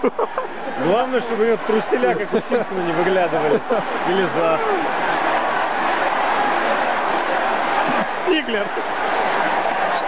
[0.84, 3.60] Главное, чтобы у него труселя, как у Симпсона, не выглядывали.
[4.08, 4.60] Или зад.
[8.26, 8.66] Сиглер!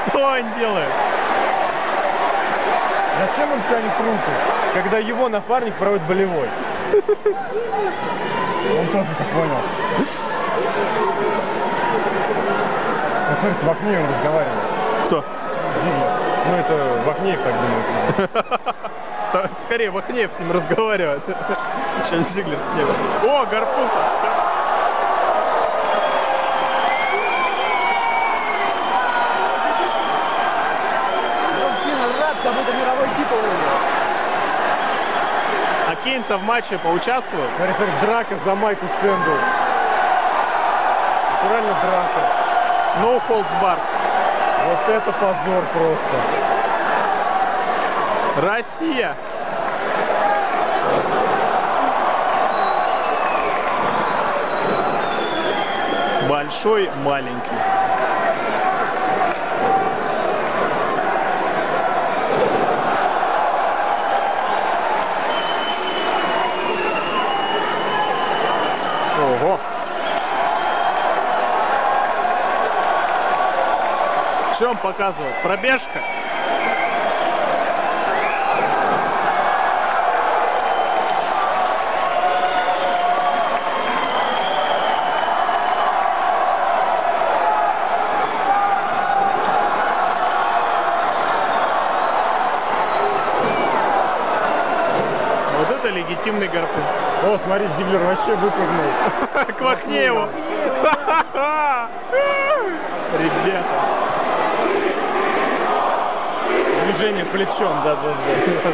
[0.09, 0.89] Что он делает?
[3.21, 4.31] Зачем он тянет руку,
[4.75, 6.49] когда его напарник проводит болевой?
[8.79, 9.57] Он тоже так понял.
[13.29, 14.59] Вот смотрите, в окне он разговаривает.
[15.07, 15.25] Кто?
[15.83, 16.11] Зиглер.
[16.47, 18.31] Ну это в окне так думают.
[19.33, 21.23] Та- Скорее, Вахнеев с ним разговаривает,
[22.11, 22.89] чем Зиглер с ним.
[23.23, 24.29] О, гарпун-то, все.
[31.65, 33.81] Он сильно рад, как будто мировой титул выиграл.
[35.89, 36.77] А Кейн-то в матче?
[36.83, 37.01] Смотри,
[37.77, 39.31] смотри, драка за майку Сэнду.
[41.33, 42.23] Натурально драка.
[43.01, 43.79] No holds barred.
[44.67, 46.17] Вот это позор просто.
[48.39, 49.15] Россия.
[56.29, 57.81] Большой, маленький.
[69.21, 69.61] Ого.
[74.61, 75.35] Что он показывает?
[75.43, 75.89] Пробежка?
[95.57, 96.83] Вот это легитимный гарпун.
[97.25, 98.93] О, смотри, Зиглер вообще выпрыгнул.
[99.59, 100.29] К Вахнееву.
[103.19, 104.01] Ребята.
[107.01, 108.13] Движение плечом, да, да,
[108.65, 108.73] да.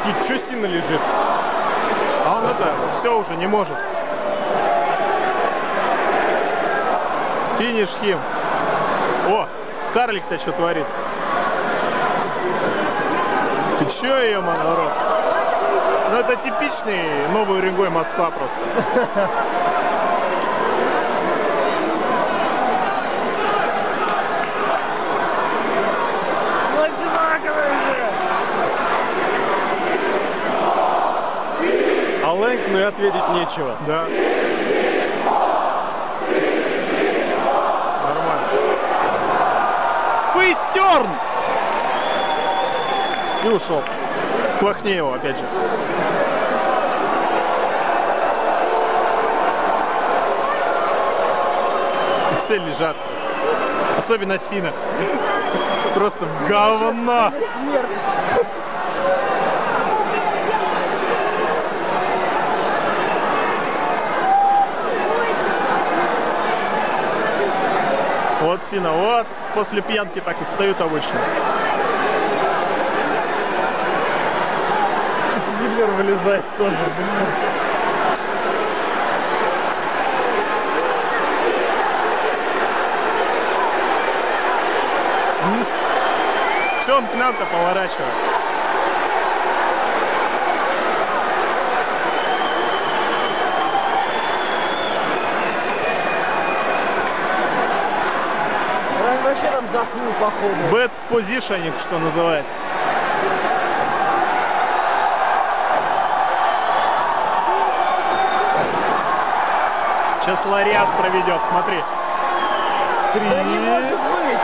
[0.00, 1.00] Птиц, что сильно лежит?
[2.26, 3.76] А он это все уже не может.
[7.58, 8.18] Финиш хим.
[9.28, 9.46] О,
[9.94, 10.86] карлик-то что творит?
[13.78, 14.92] Ты ее народ?
[16.12, 18.58] Ну это типичный новый Уренгой Москва просто.
[26.76, 27.96] Ну одинаковые же!
[32.24, 33.76] А Лэнкс, ну и ответить нечего.
[33.86, 34.06] Да.
[38.02, 38.48] Нормально.
[40.34, 41.08] Фейстерн!
[43.44, 43.82] И ушел.
[44.58, 45.44] К Вахнееву, опять же.
[52.38, 52.96] Все лежат.
[53.98, 54.72] Особенно Сина.
[55.94, 57.32] Просто в говно.
[57.56, 58.58] Смерть.
[68.72, 71.18] Вот Сина, вот после пьянки так и встают обычно.
[75.60, 76.76] Зиглер вылезает тоже.
[76.96, 77.08] блин.
[86.86, 88.42] Че он к нам-то поворачивается?
[99.02, 100.54] Он вообще там заснул, походу.
[100.70, 102.58] Бэт позишенинг, что называется.
[110.22, 111.82] Сейчас лариат проведет, смотри.
[113.12, 114.38] Три, Да не может быть!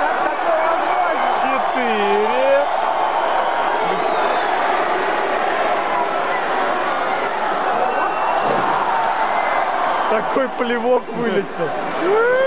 [0.00, 1.58] Как такое возможно?
[1.74, 2.64] четыре.
[10.10, 12.43] Такой плевок вылетел.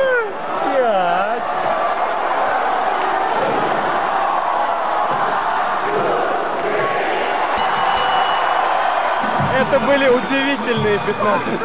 [9.69, 11.59] Это были удивительные 15.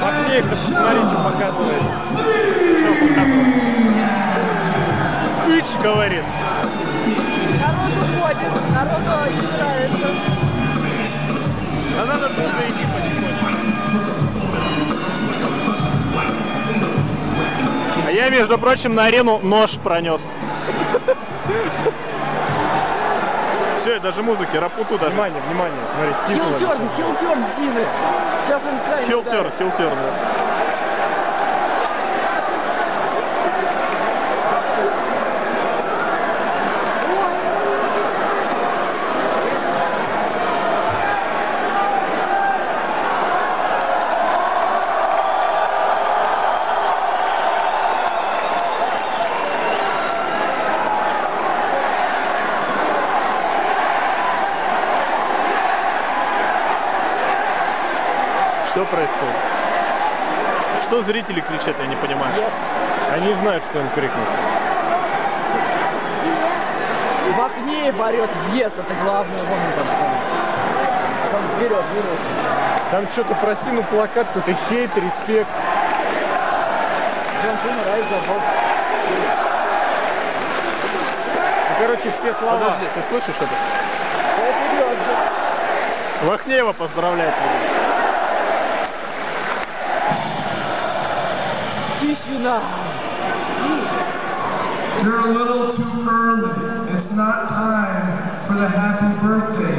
[0.00, 1.82] Вахнеев-то посмотри, что показывает.
[2.78, 3.54] Что показывает?
[5.48, 6.24] Ич говорит.
[7.60, 10.08] Народ уходит, народу не нравится.
[18.30, 20.20] Между прочим, на арену нож пронес.
[23.80, 25.12] Все, и даже музыки, рапуту даже.
[25.12, 26.58] Внимание, внимание, смотри, стикулы.
[26.58, 27.84] Хилтерн, хилтерн Сины.
[28.46, 29.52] Сейчас он крайне Хилтер, ударит.
[29.58, 30.37] хилтер, да.
[58.78, 59.34] Что происходит?
[60.84, 62.32] Что зрители кричат, я не понимаю.
[62.36, 62.52] Yes.
[63.12, 64.28] Они знают, что им крикнуть.
[67.36, 69.42] Махнеев орет yes, это главное.
[69.42, 70.14] Вон он там сам.
[71.28, 72.28] Сам вперед двинулся.
[72.92, 75.50] Там что-то про Сину плакат, какой-то хейт, респект.
[77.42, 77.82] Джон Сина.
[81.66, 82.58] Ну, короче, все слова.
[82.58, 83.56] Подожди, ты слышишь это?
[84.40, 85.14] Это звезды.
[86.22, 87.57] Вахнеева поздравляет меня.
[92.07, 92.59] Тишина.
[95.03, 96.93] You're a little too early.
[96.95, 99.77] It's not time for the happy birthday.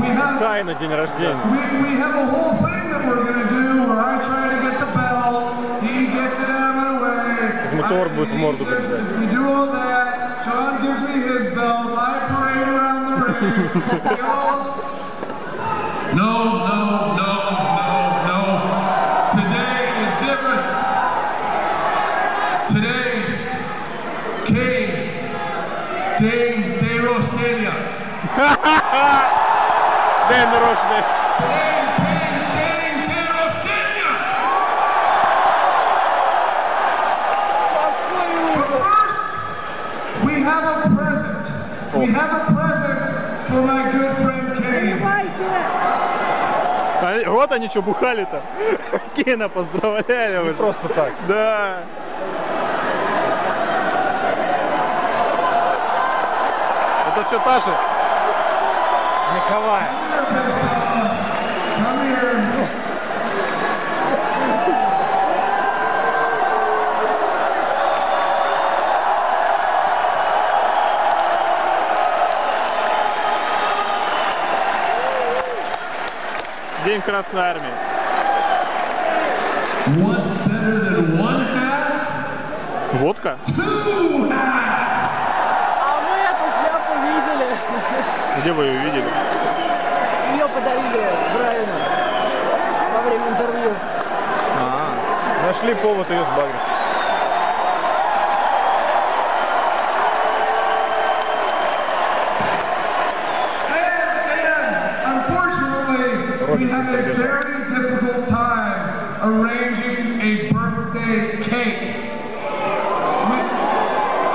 [0.00, 1.36] We have Кай на день рождения.
[1.50, 4.78] we, we have a whole thing that we're gonna do where I try to get
[4.80, 7.76] the belt, he gets it out of my way.
[7.80, 9.18] мотор I- будет в морду just- кидать.
[9.20, 10.44] We do all that.
[10.44, 11.90] John gives me his belt.
[11.96, 14.16] I parade around the ring.
[14.16, 14.58] we all
[16.14, 16.65] No, no, no,
[44.21, 45.01] friend Kane.
[46.99, 48.41] А, вот они что бухали-то.
[49.15, 50.53] Кена поздравляли уже.
[50.53, 51.11] Просто так.
[51.27, 51.77] Да.
[57.07, 57.96] Это все та же.
[59.47, 59.77] Here.
[76.85, 77.63] День Красной Армии.
[79.97, 82.93] What's better than one hat?
[82.93, 83.37] Водка?
[83.45, 85.11] Two hats.
[85.81, 87.49] А мы эту шляпу видели.
[88.41, 89.36] Где вы ее видели?
[90.97, 91.73] Подарили Брайану
[92.93, 93.71] во время интервью.
[94.57, 96.55] А, Нашли повод ее сбагрить.
[103.69, 104.73] And, and
[105.13, 111.81] unfortunately, we had a very difficult time arranging a birthday cake.
[113.29, 113.37] We,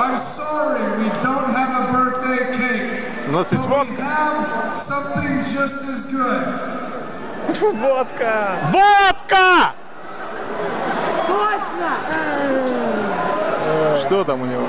[0.03, 2.99] I'm sorry, we don't have a birthday cake.
[3.27, 3.93] у нас есть водка.
[4.93, 6.45] Something just as good.
[7.81, 8.59] Водка!
[8.71, 9.73] Водка!
[13.99, 14.67] Что там у него?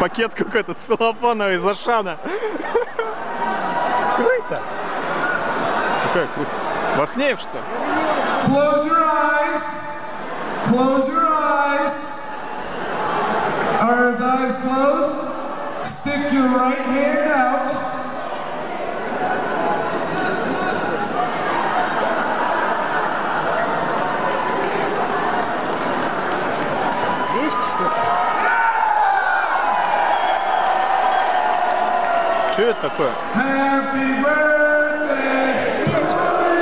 [0.00, 2.18] Пакет какой-то целлофановый из Ашана.
[4.16, 4.60] Крыса!
[6.06, 6.56] Какая крыса?
[6.96, 7.64] Вахнеев, что ли?
[8.44, 9.62] Close your eyes.
[10.64, 11.92] Close your eyes.
[13.80, 15.16] Are his eyes closed?
[15.84, 17.68] Stick your right hand out.
[27.26, 27.90] Свечки, что ли?
[32.80, 33.10] Такое?
[33.34, 35.98] Happy birthday to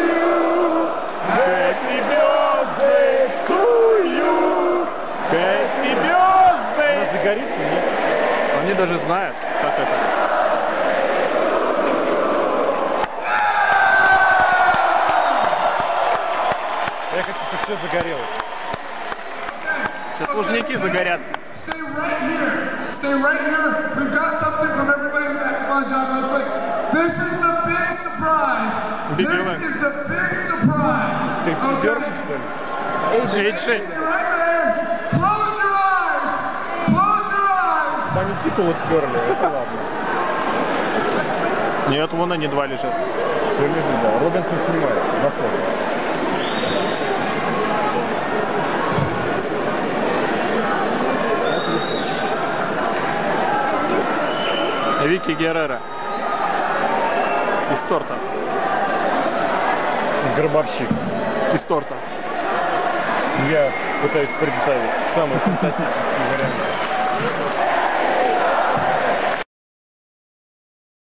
[0.09, 0.89] you.
[1.29, 3.61] Happy birthday to
[4.17, 4.89] you!
[5.29, 6.97] Happy birthday!
[6.97, 7.85] Она загорится, нет?
[8.63, 9.97] Они даже знают, как это.
[17.15, 18.35] Я хочу, чтобы все загорелось.
[20.19, 21.33] Сейчас лужники загорятся.
[21.53, 22.91] Stay right here.
[22.91, 23.93] Stay right here.
[23.99, 25.06] We've got something from back.
[25.27, 26.47] Come on, John, real quick.
[26.93, 28.75] This is the big surprise.
[29.17, 29.63] Big this event.
[29.65, 31.19] is the big surprise.
[31.45, 31.51] Ты
[31.83, 32.45] держишь, что ли?
[33.13, 33.51] Эйджи.
[33.57, 34.71] Stay right there.
[35.11, 36.33] Close your eyes.
[36.87, 38.15] Close your eyes.
[38.15, 39.79] Да они титулы сперли, это ладно.
[41.89, 42.95] Нет, вон они два лежат.
[43.55, 44.19] Все лежит, да.
[44.21, 45.31] Робинсон снимает на
[55.07, 55.33] фото.
[55.35, 55.81] Геррера.
[57.73, 58.15] Из торта.
[60.37, 60.89] Гробовщик.
[61.55, 61.95] Из торта.
[63.51, 63.71] Я
[64.03, 66.01] пытаюсь представить самый фантастический
[66.33, 66.96] вариант.